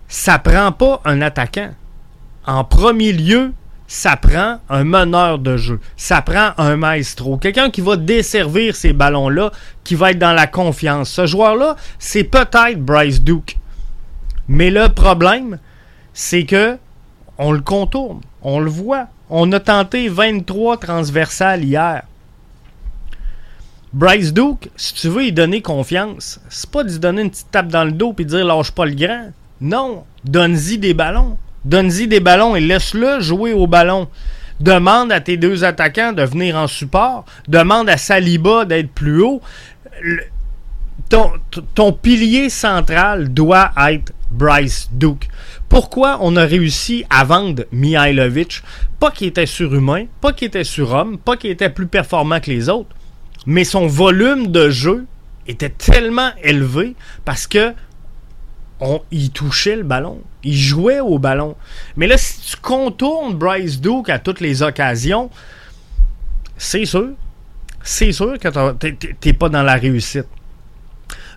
Ça 0.08 0.38
prend 0.38 0.72
pas 0.72 1.02
un 1.06 1.22
attaquant. 1.22 1.74
En 2.46 2.64
premier 2.64 3.14
lieu, 3.14 3.54
ça 3.88 4.18
prend 4.18 4.60
un 4.70 4.84
meneur 4.84 5.40
de 5.40 5.58
jeu. 5.58 5.80
Ça 5.96 6.22
prend 6.22 6.52
un 6.58 6.76
maestro. 6.76 7.38
Quelqu'un 7.38 7.70
qui 7.70 7.82
va 7.82 7.98
desservir 7.98 8.76
ces 8.76 8.94
ballons-là, 8.94 9.52
qui 9.84 9.96
va 9.96 10.12
être 10.12 10.20
dans 10.20 10.34
la 10.34 10.48
confiance. 10.48 11.10
Ce 11.10 11.26
joueur-là, 11.26 11.76
c'est 12.00 12.24
peut-être 12.24 12.80
Bryce 12.80 13.22
Duke. 13.22 13.58
Mais 14.48 14.72
le 14.72 14.90
problème, 14.90 15.60
c'est 16.14 16.46
que 16.46 16.78
on 17.38 17.52
le 17.52 17.62
contourne. 17.62 18.22
On 18.42 18.60
le 18.60 18.70
voit. 18.70 19.08
On 19.30 19.52
a 19.52 19.60
tenté 19.60 20.08
23 20.08 20.78
transversales 20.78 21.64
hier. 21.64 22.04
Bryce 23.94 24.34
Duke, 24.34 24.70
si 24.76 24.94
tu 24.94 25.08
veux 25.08 25.24
lui 25.24 25.32
donner 25.32 25.62
confiance, 25.62 26.40
c'est 26.50 26.70
pas 26.70 26.84
de 26.84 26.90
lui 26.90 27.00
donner 27.00 27.22
une 27.22 27.30
petite 27.30 27.52
tape 27.52 27.70
dans 27.70 27.86
le 27.86 27.92
dos 27.92 28.14
et 28.18 28.26
dire 28.26 28.46
lâche 28.46 28.72
pas 28.72 28.86
le 28.86 28.94
grand. 28.94 29.32
Non, 29.62 30.04
donne-y 30.24 30.78
des 30.78 30.94
ballons. 30.94 31.38
Donne-y 31.66 32.08
des 32.08 32.20
ballons 32.20 32.56
et 32.56 32.62
laisse-le 32.62 33.20
jouer 33.20 33.52
au 33.52 33.68
ballon. 33.68 34.08
Demande 34.60 35.12
à 35.12 35.20
tes 35.20 35.36
deux 35.36 35.64
attaquants 35.64 36.14
de 36.14 36.24
venir 36.24 36.56
en 36.56 36.68
support. 36.68 37.26
Demande 37.48 37.90
à 37.90 37.98
Saliba 37.98 38.66
d'être 38.66 38.92
plus 38.92 39.22
haut. 39.22 39.42
ton, 41.10 41.32
ton, 41.74 41.92
pilier 41.92 42.50
central 42.50 43.34
doit 43.34 43.72
être 43.90 44.14
Bryce 44.32 44.90
Duke. 44.92 45.28
Pourquoi 45.68 46.20
on 46.22 46.36
a 46.36 46.46
réussi 46.46 47.04
à 47.10 47.24
vendre 47.24 47.64
Mihailovic? 47.72 48.62
Pas 49.00 49.12
qu'il 49.12 49.28
était 49.28 49.46
surhumain, 49.46 50.06
pas 50.22 50.34
qu'il 50.34 50.48
était 50.48 50.64
surhomme, 50.64 51.18
pas 51.18 51.36
qu'il 51.36 51.50
était 51.50 51.70
plus 51.70 51.88
performant 51.88 52.40
que 52.40 52.52
les 52.52 52.70
autres, 52.70 52.96
mais 53.46 53.64
son 53.64 53.88
volume 53.88 54.52
de 54.52 54.70
jeu 54.70 55.06
était 55.48 55.70
tellement 55.70 56.32
élevé 56.44 56.96
parce 57.24 57.48
que 57.48 57.74
il 59.12 59.32
touchait 59.32 59.76
le 59.76 59.84
ballon. 59.84 60.22
Il 60.44 60.56
jouait 60.56 61.00
au 61.00 61.20
ballon. 61.20 61.56
Mais 61.96 62.08
là, 62.08 62.18
si 62.18 62.40
tu 62.42 62.58
contournes 62.58 63.36
Bryce 63.36 63.80
Duke 63.80 64.10
à 64.10 64.20
toutes 64.20 64.42
les 64.42 64.62
occasions, 64.62 65.30
c'est 66.58 66.86
sûr, 66.86 67.10
c'est 67.84 68.12
sûr 68.12 68.38
que 68.40 68.74
tu 68.74 69.16
n'es 69.26 69.34
pas 69.34 69.50
dans 69.50 69.64
la 69.64 69.76
réussite. 69.76 70.28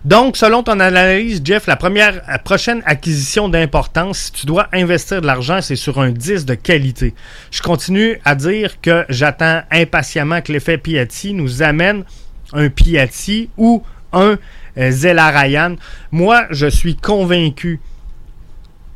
Donc, 0.05 0.37
selon 0.37 0.63
ton 0.63 0.79
analyse, 0.79 1.41
Jeff, 1.43 1.67
la 1.67 1.75
première 1.75 2.21
la 2.25 2.39
prochaine 2.39 2.81
acquisition 2.85 3.49
d'importance, 3.49 4.17
si 4.17 4.31
tu 4.31 4.45
dois 4.45 4.69
investir 4.71 5.21
de 5.21 5.27
l'argent, 5.27 5.61
c'est 5.61 5.75
sur 5.75 5.99
un 5.99 6.11
10 6.11 6.45
de 6.45 6.53
qualité. 6.53 7.13
Je 7.51 7.61
continue 7.61 8.19
à 8.23 8.35
dire 8.35 8.79
que 8.79 9.05
j'attends 9.09 9.61
impatiemment 9.71 10.41
que 10.41 10.53
l'effet 10.53 10.77
Piatti 10.77 11.33
nous 11.33 11.63
amène 11.63 12.05
un 12.53 12.69
Piatti 12.69 13.49
ou 13.57 13.83
un 14.13 14.37
euh, 14.79 14.91
Zella 14.91 15.29
Ryan. 15.29 15.75
Moi, 16.11 16.45
je 16.51 16.67
suis 16.67 16.95
convaincu 16.95 17.79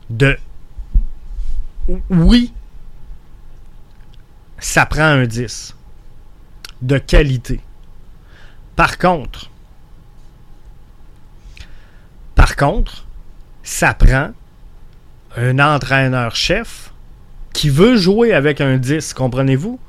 de 0.09 0.37
oui, 2.09 2.53
ça 4.59 4.85
prend 4.85 5.03
un 5.03 5.25
10 5.25 5.75
de 6.81 6.97
qualité. 6.97 7.59
Par 8.75 8.97
contre, 8.97 9.49
par 12.35 12.55
contre, 12.55 13.05
ça 13.63 13.93
prend 13.93 14.31
un 15.35 15.59
entraîneur-chef 15.59 16.93
qui 17.53 17.69
veut 17.69 17.97
jouer 17.97 18.33
avec 18.33 18.61
un 18.61 18.77
10, 18.77 19.13
comprenez-vous? 19.13 19.79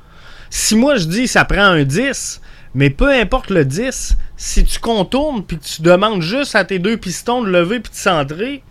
Si 0.51 0.77
moi 0.77 0.97
je 0.97 1.07
dis 1.07 1.29
ça 1.29 1.45
prend 1.45 1.65
un 1.65 1.85
10, 1.85 2.41
mais 2.75 2.91
peu 2.91 3.11
importe 3.11 3.51
le 3.51 3.65
10, 3.65 4.17
si 4.37 4.65
tu 4.65 4.79
contournes 4.79 5.45
puis 5.45 5.59
que 5.59 5.65
tu 5.65 5.83
demandes 5.83 6.23
juste 6.23 6.55
à 6.55 6.65
tes 6.65 6.79
deux 6.79 6.97
pistons 6.97 7.43
de 7.43 7.49
lever 7.49 7.81
puis 7.81 7.93
de 7.93 7.97
centrer, 7.97 8.63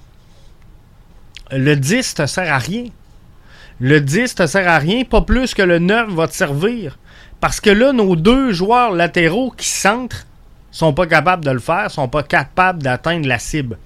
le 1.51 1.75
10 1.75 2.15
te 2.15 2.25
sert 2.25 2.51
à 2.51 2.57
rien. 2.57 2.85
Le 3.79 4.01
10 4.01 4.35
te 4.35 4.47
sert 4.47 4.67
à 4.67 4.77
rien, 4.77 5.03
pas 5.03 5.21
plus 5.21 5.53
que 5.53 5.61
le 5.61 5.79
9 5.79 6.09
va 6.09 6.27
te 6.27 6.33
servir. 6.33 6.97
Parce 7.39 7.59
que 7.59 7.69
là, 7.69 7.91
nos 7.91 8.15
deux 8.15 8.53
joueurs 8.53 8.91
latéraux 8.91 9.51
qui 9.51 9.67
centrent 9.67 10.25
sont 10.71 10.93
pas 10.93 11.07
capables 11.07 11.45
de 11.45 11.51
le 11.51 11.59
faire, 11.59 11.91
sont 11.91 12.07
pas 12.07 12.23
capables 12.23 12.81
d'atteindre 12.81 13.27
la 13.27 13.39
cible. 13.39 13.77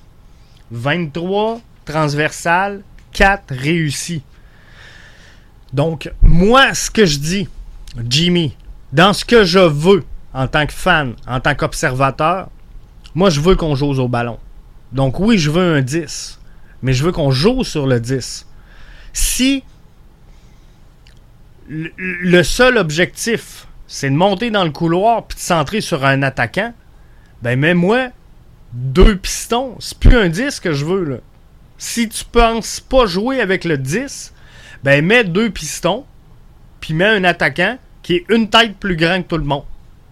23 0.71 1.59
transversales, 1.85 2.81
4 3.13 3.53
réussis. 3.53 4.21
Donc, 5.73 6.11
moi, 6.21 6.73
ce 6.73 6.91
que 6.91 7.05
je 7.05 7.17
dis, 7.19 7.49
Jimmy, 8.07 8.55
dans 8.93 9.13
ce 9.13 9.25
que 9.25 9.43
je 9.43 9.59
veux 9.59 10.05
en 10.37 10.47
tant 10.47 10.67
que 10.67 10.73
fan, 10.73 11.15
en 11.27 11.39
tant 11.39 11.55
qu'observateur, 11.55 12.49
moi, 13.15 13.31
je 13.31 13.41
veux 13.41 13.55
qu'on 13.55 13.73
joue 13.73 13.87
au 13.87 14.07
ballon. 14.07 14.37
Donc, 14.91 15.19
oui, 15.19 15.39
je 15.39 15.49
veux 15.49 15.77
un 15.77 15.81
10, 15.81 16.39
mais 16.83 16.93
je 16.93 17.03
veux 17.03 17.11
qu'on 17.11 17.31
joue 17.31 17.63
sur 17.63 17.87
le 17.87 17.99
10. 17.99 18.45
Si 19.13 19.63
le 21.67 22.43
seul 22.43 22.77
objectif, 22.77 23.67
c'est 23.87 24.11
de 24.11 24.15
monter 24.15 24.51
dans 24.51 24.63
le 24.63 24.69
couloir 24.69 25.25
puis 25.25 25.35
de 25.37 25.41
centrer 25.41 25.81
sur 25.81 26.05
un 26.05 26.21
attaquant, 26.21 26.71
ben 27.41 27.59
même 27.59 27.79
moi, 27.79 28.09
deux 28.73 29.17
pistons, 29.17 29.75
c'est 29.79 29.97
plus 29.97 30.15
un 30.15 30.29
10 30.29 30.59
que 30.59 30.71
je 30.71 30.85
veux. 30.85 31.03
Là. 31.03 31.17
Si 31.79 32.07
tu 32.09 32.23
penses 32.23 32.79
pas 32.79 33.07
jouer 33.07 33.41
avec 33.41 33.65
le 33.65 33.79
10, 33.79 34.33
ben 34.83 35.03
mets 35.03 35.23
deux 35.23 35.49
pistons, 35.49 36.05
puis 36.79 36.93
mets 36.93 37.05
un 37.05 37.23
attaquant 37.23 37.79
qui 38.03 38.17
est 38.17 38.25
une 38.29 38.51
tête 38.51 38.77
plus 38.77 38.95
grand 38.95 39.23
que 39.23 39.27
tout 39.27 39.37
le 39.37 39.43
monde. 39.43 39.65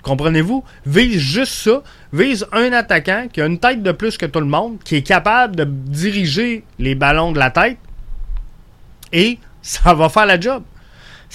Comprenez-vous? 0.06 0.64
Vise 0.86 1.20
juste 1.20 1.54
ça. 1.54 1.84
Vise 2.14 2.48
un 2.54 2.72
attaquant 2.72 3.28
qui 3.32 3.42
a 3.42 3.46
une 3.46 3.60
tête 3.60 3.84
de 3.84 3.92
plus 3.92 4.18
que 4.18 4.26
tout 4.26 4.40
le 4.40 4.46
monde, 4.46 4.78
qui 4.86 4.96
est 4.96 5.02
capable 5.02 5.58
de 5.58 5.66
diriger 5.66 6.64
les 6.80 6.96
ballons 6.96 7.34
de 7.34 7.40
la 7.40 7.52
tête. 7.52 7.80
Et 9.12 9.40
ça 9.62 9.94
va 9.94 10.08
faire 10.08 10.26
la 10.26 10.40
job 10.40 10.64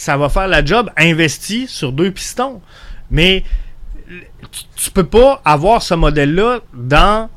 ça 0.00 0.16
va 0.16 0.28
faire 0.28 0.48
la 0.48 0.64
job 0.64 0.90
investi 0.96 1.66
sur 1.68 1.92
deux 1.92 2.10
pistons. 2.10 2.60
Mais 3.10 3.44
tu 4.76 4.90
peux 4.90 5.04
pas 5.04 5.42
avoir 5.44 5.82
ce 5.82 5.94
modèle-là 5.94 6.60
dans 6.72 7.28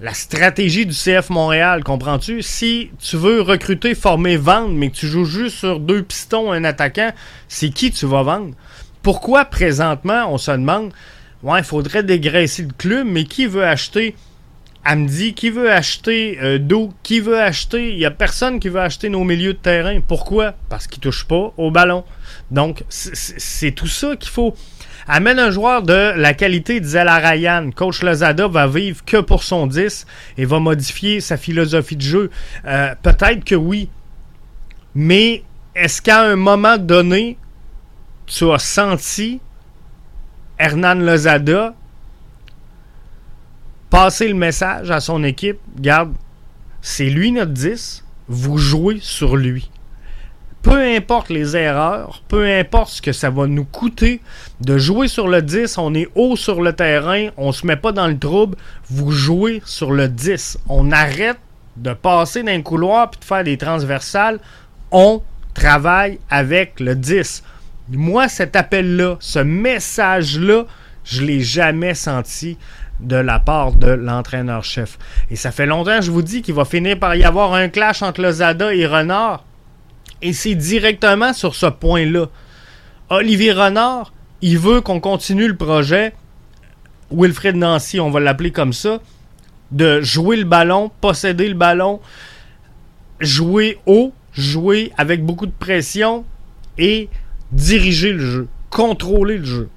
la 0.00 0.14
stratégie 0.14 0.86
du 0.86 0.94
CF 0.94 1.30
Montréal, 1.30 1.84
comprends-tu? 1.84 2.42
Si 2.42 2.90
tu 2.98 3.16
veux 3.16 3.40
recruter, 3.40 3.94
former, 3.94 4.36
vendre, 4.36 4.70
mais 4.70 4.90
que 4.90 4.96
tu 4.96 5.06
joues 5.06 5.24
juste 5.24 5.58
sur 5.58 5.78
deux 5.80 6.02
pistons, 6.02 6.50
un 6.50 6.64
attaquant, 6.64 7.12
c'est 7.48 7.70
qui 7.70 7.90
tu 7.90 8.06
vas 8.06 8.22
vendre? 8.22 8.54
Pourquoi 9.02 9.44
présentement 9.44 10.32
on 10.32 10.38
se 10.38 10.50
demande, 10.50 10.92
ouais, 11.42 11.60
il 11.60 11.64
faudrait 11.64 12.02
dégraisser 12.02 12.62
le 12.62 12.72
club, 12.76 13.06
mais 13.06 13.24
qui 13.24 13.46
veut 13.46 13.64
acheter 13.64 14.14
dit 14.96 15.34
qui 15.34 15.50
veut 15.50 15.70
acheter 15.70 16.38
euh, 16.42 16.58
d'eau, 16.58 16.92
qui 17.02 17.20
veut 17.20 17.40
acheter. 17.40 17.92
Il 17.92 17.98
n'y 17.98 18.04
a 18.04 18.10
personne 18.10 18.60
qui 18.60 18.68
veut 18.68 18.80
acheter 18.80 19.08
nos 19.08 19.24
milieux 19.24 19.54
de 19.54 19.58
terrain. 19.58 20.00
Pourquoi? 20.00 20.54
Parce 20.68 20.86
qu'ils 20.86 20.98
ne 20.98 21.02
touchent 21.02 21.26
pas 21.26 21.52
au 21.56 21.70
ballon. 21.70 22.04
Donc, 22.50 22.84
c'est 22.88 23.72
tout 23.72 23.86
ça 23.86 24.16
qu'il 24.16 24.30
faut. 24.30 24.54
Amène 25.08 25.38
un 25.38 25.50
joueur 25.50 25.82
de 25.82 26.12
la 26.16 26.34
qualité 26.34 26.80
de 26.80 26.84
Zela 26.84 27.16
Ryan. 27.16 27.70
Coach 27.74 28.02
Lozada 28.02 28.48
va 28.48 28.66
vivre 28.66 29.04
que 29.04 29.18
pour 29.18 29.42
son 29.42 29.66
10 29.66 30.06
et 30.38 30.44
va 30.44 30.60
modifier 30.60 31.20
sa 31.20 31.36
philosophie 31.36 31.96
de 31.96 32.02
jeu. 32.02 32.30
Euh, 32.66 32.94
peut-être 33.02 33.44
que 33.44 33.54
oui. 33.54 33.88
Mais 34.94 35.42
est-ce 35.74 36.02
qu'à 36.02 36.22
un 36.22 36.36
moment 36.36 36.76
donné, 36.76 37.36
tu 38.26 38.50
as 38.50 38.58
senti 38.58 39.40
Hernan 40.58 40.94
Lozada 40.94 41.74
passer 43.90 44.28
le 44.28 44.34
message 44.34 44.90
à 44.90 45.00
son 45.00 45.22
équipe, 45.22 45.58
garde, 45.78 46.14
c'est 46.80 47.10
lui 47.10 47.30
notre 47.30 47.52
10, 47.52 48.04
vous 48.28 48.56
jouez 48.56 48.98
sur 49.00 49.36
lui. 49.36 49.70
Peu 50.62 50.80
importe 50.80 51.28
les 51.28 51.56
erreurs, 51.56 52.22
peu 52.28 52.46
importe 52.46 52.90
ce 52.90 53.02
que 53.02 53.12
ça 53.12 53.28
va 53.28 53.46
nous 53.46 53.64
coûter 53.64 54.20
de 54.60 54.78
jouer 54.78 55.08
sur 55.08 55.28
le 55.28 55.42
10, 55.42 55.76
on 55.76 55.92
est 55.94 56.08
haut 56.14 56.36
sur 56.36 56.62
le 56.62 56.72
terrain, 56.72 57.28
on 57.36 57.52
se 57.52 57.66
met 57.66 57.76
pas 57.76 57.92
dans 57.92 58.06
le 58.06 58.18
trouble, 58.18 58.56
vous 58.88 59.10
jouez 59.10 59.60
sur 59.66 59.90
le 59.90 60.08
10. 60.08 60.58
On 60.68 60.92
arrête 60.92 61.38
de 61.76 61.92
passer 61.92 62.42
dans 62.42 62.56
le 62.56 62.62
couloir 62.62 63.10
puis 63.10 63.20
de 63.20 63.24
faire 63.24 63.44
des 63.44 63.58
transversales, 63.58 64.38
on 64.90 65.20
travaille 65.52 66.18
avec 66.30 66.80
le 66.80 66.94
10. 66.94 67.42
Moi, 67.88 68.28
cet 68.28 68.56
appel-là, 68.56 69.16
ce 69.20 69.38
message-là, 69.38 70.64
je 71.04 71.22
l'ai 71.22 71.40
jamais 71.40 71.94
senti 71.94 72.56
de 73.00 73.16
la 73.16 73.40
part 73.40 73.72
de 73.72 73.88
l'entraîneur-chef. 73.88 74.98
Et 75.30 75.36
ça 75.36 75.50
fait 75.50 75.66
longtemps, 75.66 76.00
je 76.00 76.10
vous 76.10 76.22
dis, 76.22 76.42
qu'il 76.42 76.54
va 76.54 76.64
finir 76.64 76.98
par 76.98 77.14
y 77.16 77.24
avoir 77.24 77.54
un 77.54 77.68
clash 77.68 78.02
entre 78.02 78.22
Lozada 78.22 78.74
et 78.74 78.86
Renard. 78.86 79.44
Et 80.22 80.32
c'est 80.32 80.54
directement 80.54 81.32
sur 81.32 81.54
ce 81.54 81.66
point-là. 81.66 82.26
Olivier 83.10 83.52
Renard, 83.52 84.12
il 84.40 84.58
veut 84.58 84.80
qu'on 84.80 85.00
continue 85.00 85.48
le 85.48 85.56
projet. 85.56 86.14
Wilfred 87.10 87.56
Nancy, 87.56 88.00
on 88.00 88.10
va 88.10 88.20
l'appeler 88.20 88.52
comme 88.52 88.72
ça, 88.72 89.00
de 89.70 90.00
jouer 90.00 90.36
le 90.36 90.44
ballon, 90.44 90.90
posséder 91.00 91.48
le 91.48 91.54
ballon, 91.54 92.00
jouer 93.20 93.78
haut, 93.86 94.12
jouer 94.32 94.92
avec 94.96 95.24
beaucoup 95.24 95.46
de 95.46 95.52
pression 95.52 96.24
et 96.78 97.10
diriger 97.52 98.12
le 98.12 98.18
jeu, 98.18 98.48
contrôler 98.70 99.38
le 99.38 99.44
jeu. 99.44 99.68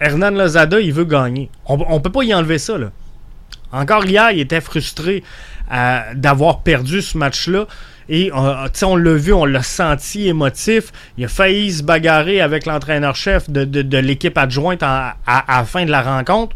Hernan 0.00 0.30
Lozada, 0.30 0.80
il 0.80 0.92
veut 0.92 1.04
gagner. 1.04 1.50
On 1.66 1.76
ne 1.76 1.98
peut 1.98 2.10
pas 2.10 2.24
y 2.24 2.34
enlever 2.34 2.58
ça. 2.58 2.78
Là. 2.78 2.90
Encore 3.72 4.04
hier, 4.06 4.30
il 4.30 4.40
était 4.40 4.60
frustré 4.60 5.22
euh, 5.72 6.00
d'avoir 6.14 6.60
perdu 6.60 7.02
ce 7.02 7.18
match-là. 7.18 7.66
Et 8.08 8.30
euh, 8.32 8.68
on 8.82 8.96
l'a 8.96 9.14
vu, 9.14 9.32
on 9.32 9.44
l'a 9.46 9.62
senti 9.62 10.28
émotif. 10.28 10.92
Il 11.16 11.24
a 11.24 11.28
failli 11.28 11.72
se 11.72 11.82
bagarrer 11.82 12.40
avec 12.40 12.66
l'entraîneur-chef 12.66 13.50
de, 13.50 13.98
l'équipe 13.98 14.36
adjointe 14.36 14.82
à, 14.82 15.16
la 15.26 15.64
fin 15.64 15.84
de 15.84 15.90
la 15.90 16.02
rencontre. 16.02 16.54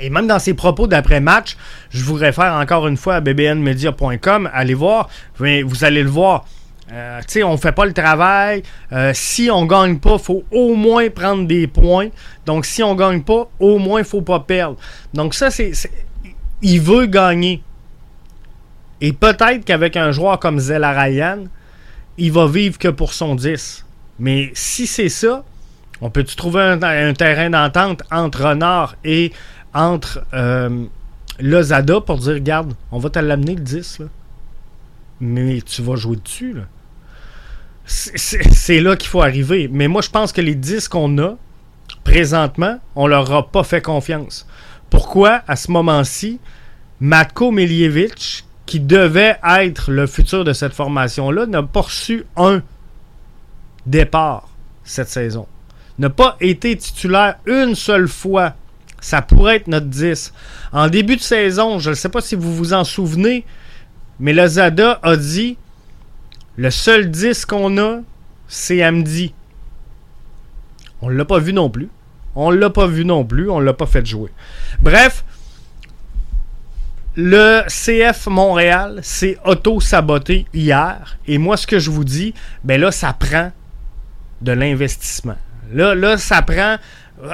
Et 0.00 0.10
même 0.10 0.26
dans 0.26 0.38
ses 0.38 0.54
propos 0.54 0.86
d'après-match, 0.86 1.56
je 1.90 2.02
vous 2.04 2.14
réfère 2.14 2.54
encore 2.54 2.88
une 2.88 2.96
fois 2.96 3.16
à 3.16 3.20
bbnmedia.com. 3.20 4.50
Allez 4.52 4.74
voir, 4.74 5.08
vous 5.38 5.84
allez 5.84 6.02
le 6.02 6.10
voir. 6.10 6.46
Euh, 6.92 7.20
tu 7.26 7.42
on 7.42 7.56
fait 7.56 7.72
pas 7.72 7.86
le 7.86 7.92
travail. 7.92 8.62
Euh, 8.92 9.12
si 9.14 9.50
on 9.50 9.64
gagne 9.64 9.98
pas, 9.98 10.18
faut 10.18 10.44
au 10.50 10.74
moins 10.74 11.08
prendre 11.10 11.46
des 11.46 11.66
points. 11.66 12.08
Donc, 12.46 12.66
si 12.66 12.82
on 12.82 12.94
gagne 12.94 13.22
pas, 13.22 13.48
au 13.58 13.78
moins, 13.78 14.00
il 14.00 14.04
faut 14.04 14.22
pas 14.22 14.40
perdre. 14.40 14.76
Donc, 15.12 15.34
ça, 15.34 15.50
c'est. 15.50 15.72
Il 16.62 16.80
veut 16.80 17.06
gagner. 17.06 17.62
Et 19.00 19.12
peut-être 19.12 19.64
qu'avec 19.64 19.96
un 19.96 20.12
joueur 20.12 20.38
comme 20.38 20.58
Zella 20.58 20.92
Ryan, 20.92 21.44
il 22.16 22.32
va 22.32 22.46
vivre 22.46 22.78
que 22.78 22.88
pour 22.88 23.12
son 23.12 23.34
10. 23.34 23.84
Mais 24.18 24.50
si 24.54 24.86
c'est 24.86 25.08
ça, 25.08 25.44
on 26.00 26.10
peut-tu 26.10 26.36
trouver 26.36 26.62
un, 26.62 27.12
terrain 27.14 27.50
d'entente 27.50 28.02
entre 28.10 28.44
Renard 28.44 28.96
et 29.04 29.32
entre 29.74 30.24
euh, 30.32 30.84
Lozada 31.40 32.00
pour 32.00 32.18
dire, 32.18 32.34
regarde, 32.34 32.74
on 32.92 32.98
va 32.98 33.10
te 33.10 33.18
l'amener 33.18 33.56
le 33.56 33.60
10. 33.60 33.98
Là. 34.00 34.06
Mais 35.20 35.60
tu 35.62 35.82
vas 35.82 35.96
jouer 35.96 36.16
dessus. 36.16 36.56
C'est 37.86 38.80
là 38.80 38.96
qu'il 38.96 39.08
faut 39.08 39.22
arriver. 39.22 39.68
Mais 39.70 39.88
moi, 39.88 40.02
je 40.02 40.10
pense 40.10 40.32
que 40.32 40.40
les 40.40 40.54
10 40.54 40.88
qu'on 40.88 41.18
a, 41.18 41.36
présentement, 42.02 42.78
on 42.94 43.06
leur 43.06 43.32
a 43.32 43.50
pas 43.50 43.62
fait 43.62 43.82
confiance. 43.82 44.46
Pourquoi, 44.90 45.42
à 45.46 45.56
ce 45.56 45.70
moment-ci, 45.70 46.40
Matko 47.00 47.50
Miljevic, 47.50 48.44
qui 48.66 48.80
devait 48.80 49.36
être 49.58 49.90
le 49.90 50.06
futur 50.06 50.44
de 50.44 50.52
cette 50.52 50.72
formation-là, 50.72 51.46
n'a 51.46 51.62
pas 51.62 51.82
reçu 51.82 52.24
un 52.36 52.62
départ 53.86 54.48
cette 54.84 55.08
saison. 55.08 55.46
N'a 55.98 56.10
pas 56.10 56.36
été 56.40 56.76
titulaire 56.76 57.36
une 57.46 57.74
seule 57.74 58.08
fois. 58.08 58.54
Ça 59.00 59.20
pourrait 59.22 59.56
être 59.56 59.68
notre 59.68 59.86
10. 59.86 60.32
En 60.72 60.88
début 60.88 61.16
de 61.16 61.20
saison, 61.20 61.78
je 61.78 61.90
ne 61.90 61.94
sais 61.94 62.08
pas 62.08 62.20
si 62.20 62.34
vous 62.34 62.54
vous 62.54 62.72
en 62.72 62.84
souvenez, 62.84 63.44
mais 64.20 64.32
Lazada 64.32 65.00
a 65.02 65.16
dit 65.16 65.56
le 66.56 66.70
seul 66.70 67.10
10 67.10 67.46
qu'on 67.46 67.78
a, 67.78 68.00
c'est 68.48 68.82
Amdi. 68.82 69.34
On 71.02 71.08
l'a 71.08 71.24
pas 71.24 71.38
vu 71.38 71.52
non 71.52 71.68
plus. 71.68 71.88
On 72.36 72.50
l'a 72.50 72.70
pas 72.70 72.86
vu 72.86 73.04
non 73.04 73.24
plus. 73.24 73.50
On 73.50 73.60
l'a 73.60 73.72
pas 73.72 73.86
fait 73.86 74.06
jouer. 74.06 74.30
Bref, 74.80 75.24
le 77.16 77.62
CF 77.68 78.26
Montréal 78.26 79.00
s'est 79.02 79.38
auto-saboté 79.44 80.46
hier. 80.54 81.18
Et 81.26 81.38
moi, 81.38 81.56
ce 81.56 81.66
que 81.66 81.78
je 81.78 81.90
vous 81.90 82.04
dis, 82.04 82.34
ben 82.62 82.80
là, 82.80 82.90
ça 82.90 83.12
prend 83.12 83.52
de 84.40 84.52
l'investissement. 84.52 85.36
Là, 85.72 85.94
là, 85.94 86.16
ça 86.18 86.42
prend 86.42 86.76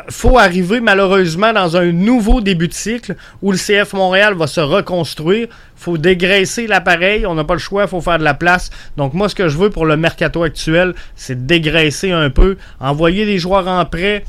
faut 0.08 0.38
arriver 0.38 0.80
malheureusement 0.80 1.52
dans 1.52 1.76
un 1.76 1.90
nouveau 1.92 2.40
début 2.40 2.68
de 2.68 2.74
cycle 2.74 3.16
où 3.42 3.50
le 3.50 3.58
CF 3.58 3.94
Montréal 3.94 4.34
va 4.34 4.46
se 4.46 4.60
reconstruire. 4.60 5.48
faut 5.74 5.96
dégraisser 5.96 6.66
l'appareil. 6.66 7.26
On 7.26 7.34
n'a 7.34 7.44
pas 7.44 7.54
le 7.54 7.60
choix. 7.60 7.86
faut 7.86 8.00
faire 8.00 8.18
de 8.18 8.24
la 8.24 8.34
place. 8.34 8.70
Donc, 8.96 9.14
moi, 9.14 9.28
ce 9.28 9.34
que 9.34 9.48
je 9.48 9.56
veux 9.56 9.70
pour 9.70 9.86
le 9.86 9.96
mercato 9.96 10.42
actuel, 10.42 10.94
c'est 11.16 11.46
dégraisser 11.46 12.12
un 12.12 12.30
peu, 12.30 12.56
envoyer 12.78 13.24
des 13.24 13.38
joueurs 13.38 13.68
en 13.68 13.84
prêt, 13.86 14.24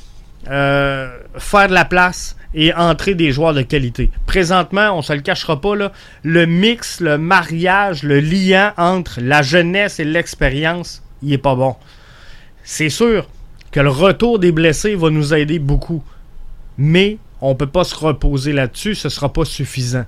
euh, 0.50 1.10
faire 1.38 1.68
de 1.68 1.74
la 1.74 1.86
place 1.86 2.38
et 2.54 2.74
entrer 2.74 3.16
des 3.16 3.32
joueurs 3.32 3.54
de 3.54 3.62
qualité. 3.62 4.10
Présentement, 4.26 4.98
on 4.98 5.02
se 5.02 5.14
le 5.14 5.22
cachera 5.22 5.60
pas, 5.60 5.92
le 6.24 6.46
mix, 6.46 7.00
le 7.00 7.18
mariage, 7.18 8.04
le 8.04 8.20
lien 8.20 8.74
entre 8.78 9.20
la 9.22 9.42
jeunesse 9.42 10.00
et 10.00 10.04
l'expérience, 10.04 11.02
il 11.22 11.34
est 11.34 11.38
pas 11.38 11.56
bon. 11.56 11.76
C'est 12.64 12.90
sûr, 12.90 13.28
que 13.72 13.80
le 13.80 13.90
retour 13.90 14.40
des 14.40 14.52
blessés 14.52 14.96
va 14.96 15.10
nous 15.10 15.34
aider 15.34 15.60
beaucoup. 15.60 16.04
Mais 16.78 17.18
on 17.42 17.50
ne 17.50 17.56
peut 17.56 17.68
pas 17.68 17.84
se 17.84 17.96
reposer 17.96 18.54
là-dessus, 18.54 18.96
ce 18.96 19.08
ne 19.08 19.12
sera 19.12 19.32
pas 19.32 19.46
suffisant. 19.46 20.06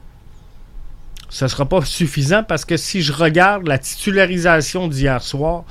Ce 1.30 1.46
ne 1.46 1.50
sera 1.50 1.66
pas 1.66 1.84
suffisant 1.84 2.44
parce 2.44 2.64
que 2.64 2.78
si 2.78 3.02
je 3.02 3.12
regarde 3.12 3.68
la 3.68 3.80
titularisation 3.80 4.88
d'hier 4.88 5.22
soir, 5.22 5.64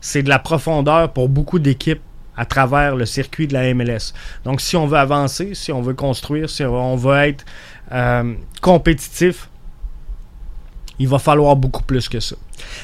c'est 0.00 0.22
de 0.22 0.28
la 0.28 0.38
profondeur 0.38 1.12
pour 1.12 1.28
beaucoup 1.28 1.58
d'équipes 1.58 2.00
à 2.36 2.46
travers 2.46 2.96
le 2.96 3.06
circuit 3.06 3.46
de 3.46 3.52
la 3.52 3.72
MLS. 3.74 4.12
Donc 4.44 4.60
si 4.60 4.76
on 4.76 4.86
veut 4.86 4.98
avancer, 4.98 5.54
si 5.54 5.72
on 5.72 5.82
veut 5.82 5.94
construire, 5.94 6.48
si 6.48 6.64
on 6.64 6.96
veut 6.96 7.16
être 7.16 7.44
euh, 7.92 8.34
compétitif, 8.60 9.48
il 10.98 11.08
va 11.08 11.18
falloir 11.18 11.56
beaucoup 11.56 11.82
plus 11.82 12.08
que 12.08 12.20
ça. 12.20 12.36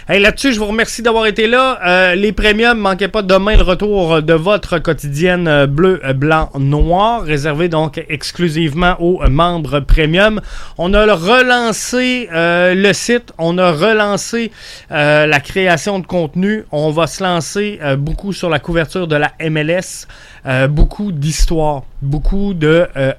Hey, 0.09 0.21
là-dessus, 0.21 0.53
je 0.53 0.59
vous 0.59 0.67
remercie 0.67 1.03
d'avoir 1.03 1.27
été 1.27 1.47
là. 1.47 1.79
Euh, 1.87 2.15
les 2.15 2.33
premiums, 2.33 2.79
manquez 2.79 3.09
pas 3.09 3.23
demain 3.23 3.57
le 3.57 3.63
retour 3.63 4.23
de 4.23 4.33
votre 4.33 4.79
quotidienne 4.79 5.47
euh, 5.47 5.67
bleu, 5.67 6.01
euh, 6.05 6.13
blanc, 6.13 6.51
noir, 6.59 7.23
réservé 7.23 7.69
donc 7.69 8.03
exclusivement 8.09 8.97
aux 9.01 9.21
membres 9.29 9.81
premium. 9.81 10.41
On 10.79 10.95
a 10.95 11.05
relancé 11.15 12.29
le 12.33 12.93
site, 12.93 13.33
on 13.39 13.59
a 13.59 13.71
relancé 13.71 14.51
la 14.91 15.41
création 15.41 15.99
de 15.99 16.07
contenu. 16.07 16.65
On 16.73 16.91
va 16.91 17.07
se 17.07 17.23
lancer 17.23 17.79
beaucoup 17.99 18.33
sur 18.33 18.49
la 18.49 18.59
couverture 18.59 19.07
de 19.07 19.17
la 19.17 19.33
MLS. 19.49 20.07
Euh, 20.47 20.69
beaucoup 20.69 21.13
d'histoires, 21.13 21.83
beaucoup 22.03 22.55
de 22.55 22.89
euh. 22.97 23.13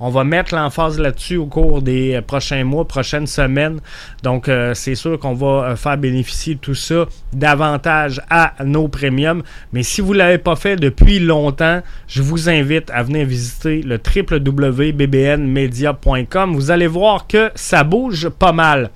On 0.00 0.10
va 0.10 0.22
mettre 0.24 0.54
l'emphase 0.54 0.98
là-dessus 0.98 1.36
au 1.36 1.46
cours 1.46 1.82
des 1.82 2.14
euh, 2.14 2.22
prochains 2.22 2.64
mois, 2.64 2.86
prochaines 2.86 3.26
semaines. 3.26 3.80
Donc, 4.22 4.50
c'est 4.74 4.94
sûr 4.94 5.18
qu'on 5.18 5.34
va 5.34 5.74
faire 5.76 5.98
bénéficier 5.98 6.56
tout 6.56 6.74
ça 6.74 7.06
davantage 7.32 8.20
à 8.30 8.54
nos 8.64 8.88
premiums. 8.88 9.42
Mais 9.72 9.82
si 9.82 10.00
vous 10.00 10.12
ne 10.12 10.18
l'avez 10.18 10.38
pas 10.38 10.54
fait 10.56 10.76
depuis 10.76 11.18
longtemps, 11.18 11.82
je 12.06 12.22
vous 12.22 12.48
invite 12.48 12.90
à 12.90 13.02
venir 13.02 13.26
visiter 13.26 13.82
le 13.82 13.98
www.bbnmedia.com. 13.98 16.54
Vous 16.54 16.70
allez 16.70 16.86
voir 16.86 17.26
que 17.26 17.50
ça 17.54 17.84
bouge 17.84 18.28
pas 18.28 18.52
mal. 18.52 18.90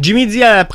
Jimmy 0.00 0.26
dit 0.26 0.42
à, 0.42 0.66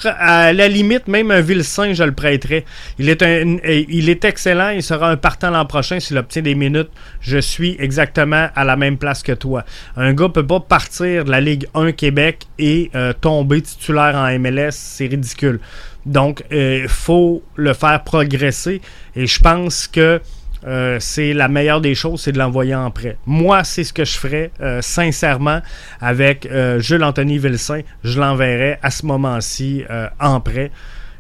la 0.53 0.67
limite, 0.67 1.07
même 1.07 1.31
un 1.31 1.43
Saint, 1.63 1.93
je 1.93 2.03
le 2.03 2.11
prêterai. 2.11 2.65
Il 2.99 3.09
est, 3.09 3.21
un, 3.21 3.57
il 3.65 4.09
est 4.09 4.25
excellent. 4.25 4.69
Il 4.69 4.83
sera 4.83 5.09
un 5.09 5.17
partant 5.17 5.49
l'an 5.49 5.65
prochain 5.65 5.99
s'il 5.99 6.17
obtient 6.17 6.41
des 6.41 6.55
minutes. 6.55 6.89
Je 7.21 7.37
suis 7.37 7.75
exactement 7.79 8.49
à 8.55 8.63
la 8.63 8.75
même 8.75 8.97
place 8.97 9.23
que 9.23 9.31
toi. 9.31 9.63
Un 9.95 10.13
gars 10.13 10.29
peut 10.29 10.45
pas 10.45 10.59
partir 10.59 11.25
de 11.25 11.31
la 11.31 11.41
Ligue 11.41 11.67
1 11.73 11.91
Québec 11.93 12.47
et 12.59 12.91
euh, 12.95 13.13
tomber 13.13 13.61
titulaire 13.61 14.15
en 14.15 14.37
MLS. 14.39 14.71
C'est 14.71 15.07
ridicule. 15.07 15.59
Donc, 16.05 16.43
il 16.51 16.57
euh, 16.57 16.87
faut 16.87 17.43
le 17.55 17.73
faire 17.73 18.03
progresser. 18.03 18.81
Et 19.15 19.27
je 19.27 19.39
pense 19.39 19.87
que 19.87 20.19
euh, 20.65 20.97
c'est 20.99 21.33
la 21.33 21.47
meilleure 21.47 21.81
des 21.81 21.95
choses, 21.95 22.21
c'est 22.21 22.31
de 22.31 22.37
l'envoyer 22.37 22.75
en 22.75 22.91
prêt. 22.91 23.17
Moi, 23.25 23.63
c'est 23.63 23.83
ce 23.83 23.93
que 23.93 24.05
je 24.05 24.17
ferais, 24.17 24.51
euh, 24.61 24.81
sincèrement, 24.81 25.61
avec 25.99 26.45
euh, 26.45 26.79
Jules 26.79 27.03
Anthony 27.03 27.37
Vilsain. 27.37 27.81
Je 28.03 28.19
l'enverrais 28.19 28.79
à 28.81 28.91
ce 28.91 29.05
moment-ci 29.05 29.83
en 30.19 30.39
prêt. 30.39 30.71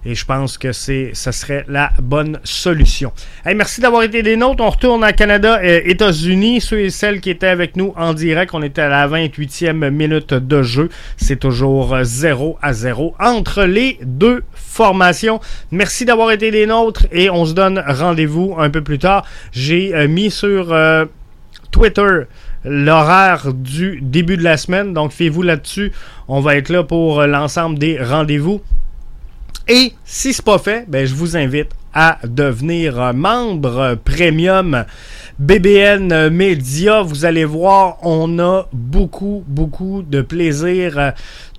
Et 0.05 0.15
je 0.15 0.25
pense 0.25 0.57
que 0.57 0.71
c'est, 0.71 1.11
ce 1.13 1.31
serait 1.31 1.65
la 1.67 1.91
bonne 2.01 2.39
solution. 2.43 3.13
merci 3.45 3.81
d'avoir 3.81 4.03
été 4.03 4.21
des 4.21 4.35
nôtres. 4.35 4.63
On 4.63 4.69
retourne 4.69 5.03
à 5.03 5.13
Canada 5.13 5.63
et 5.63 5.89
États-Unis. 5.89 6.61
Ceux 6.61 6.81
et 6.81 6.89
celles 6.89 7.21
qui 7.21 7.29
étaient 7.29 7.47
avec 7.47 7.75
nous 7.75 7.93
en 7.95 8.13
direct, 8.13 8.51
on 8.53 8.61
était 8.61 8.81
à 8.81 8.89
la 8.89 9.07
28e 9.07 9.89
minute 9.89 10.33
de 10.33 10.61
jeu. 10.61 10.89
C'est 11.17 11.39
toujours 11.39 11.97
0 12.03 12.57
à 12.61 12.73
0 12.73 13.15
entre 13.19 13.63
les 13.63 13.97
deux 14.01 14.43
formations. 14.53 15.39
Merci 15.71 16.05
d'avoir 16.05 16.31
été 16.31 16.51
des 16.51 16.65
nôtres 16.65 17.05
et 17.11 17.29
on 17.29 17.45
se 17.45 17.53
donne 17.53 17.83
rendez-vous 17.85 18.55
un 18.57 18.69
peu 18.69 18.81
plus 18.81 18.99
tard. 18.99 19.25
J'ai 19.51 19.95
euh, 19.95 20.07
mis 20.07 20.31
sur 20.31 20.73
euh, 20.73 21.05
Twitter 21.71 22.23
l'horaire 22.65 23.53
du 23.53 23.99
début 24.01 24.37
de 24.37 24.43
la 24.43 24.57
semaine. 24.57 24.93
Donc, 24.93 25.11
fiez-vous 25.11 25.41
là-dessus. 25.41 25.91
On 26.27 26.39
va 26.39 26.55
être 26.55 26.69
là 26.69 26.83
pour 26.83 27.19
euh, 27.19 27.27
l'ensemble 27.27 27.77
des 27.77 28.01
rendez-vous. 28.01 28.61
Et 29.67 29.93
si 30.03 30.33
c'est 30.33 30.43
pas 30.43 30.57
fait, 30.57 30.85
ben, 30.89 31.05
je 31.05 31.15
vous 31.15 31.37
invite 31.37 31.69
à 31.93 32.17
devenir 32.23 33.13
membre 33.13 33.97
premium 34.03 34.83
BBN 35.39 36.29
Media. 36.29 37.01
Vous 37.01 37.23
allez 37.23 37.45
voir, 37.45 37.97
on 38.01 38.39
a 38.39 38.67
beaucoup, 38.73 39.43
beaucoup 39.47 40.03
de 40.03 40.21
plaisir 40.21 41.13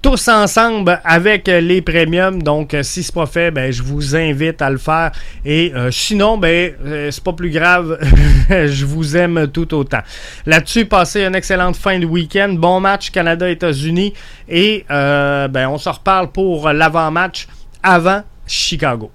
tous 0.04 0.28
ensemble 0.28 1.00
avec 1.02 1.48
les 1.48 1.80
premiums. 1.80 2.42
Donc, 2.42 2.76
si 2.82 3.02
c'est 3.02 3.14
pas 3.14 3.24
fait, 3.24 3.50
ben, 3.50 3.72
je 3.72 3.82
vous 3.82 4.14
invite 4.14 4.60
à 4.60 4.68
le 4.68 4.76
faire. 4.76 5.12
Et 5.46 5.72
euh, 5.74 5.90
sinon, 5.90 6.36
ben, 6.36 6.74
euh, 6.84 7.10
c'est 7.10 7.24
pas 7.24 7.32
plus 7.32 7.48
grave. 7.48 7.98
je 8.50 8.84
vous 8.84 9.16
aime 9.16 9.48
tout 9.48 9.72
autant. 9.72 10.02
Là-dessus, 10.44 10.84
passez 10.84 11.24
une 11.24 11.34
excellente 11.34 11.76
fin 11.76 11.98
de 11.98 12.04
week-end. 12.04 12.50
Bon 12.50 12.80
match 12.80 13.12
Canada-États-Unis. 13.12 14.12
Et 14.46 14.84
euh, 14.90 15.48
ben, 15.48 15.68
on 15.68 15.78
se 15.78 15.88
reparle 15.88 16.30
pour 16.32 16.70
l'avant-match 16.70 17.48
avant 17.84 18.24
Chicago. 18.46 19.10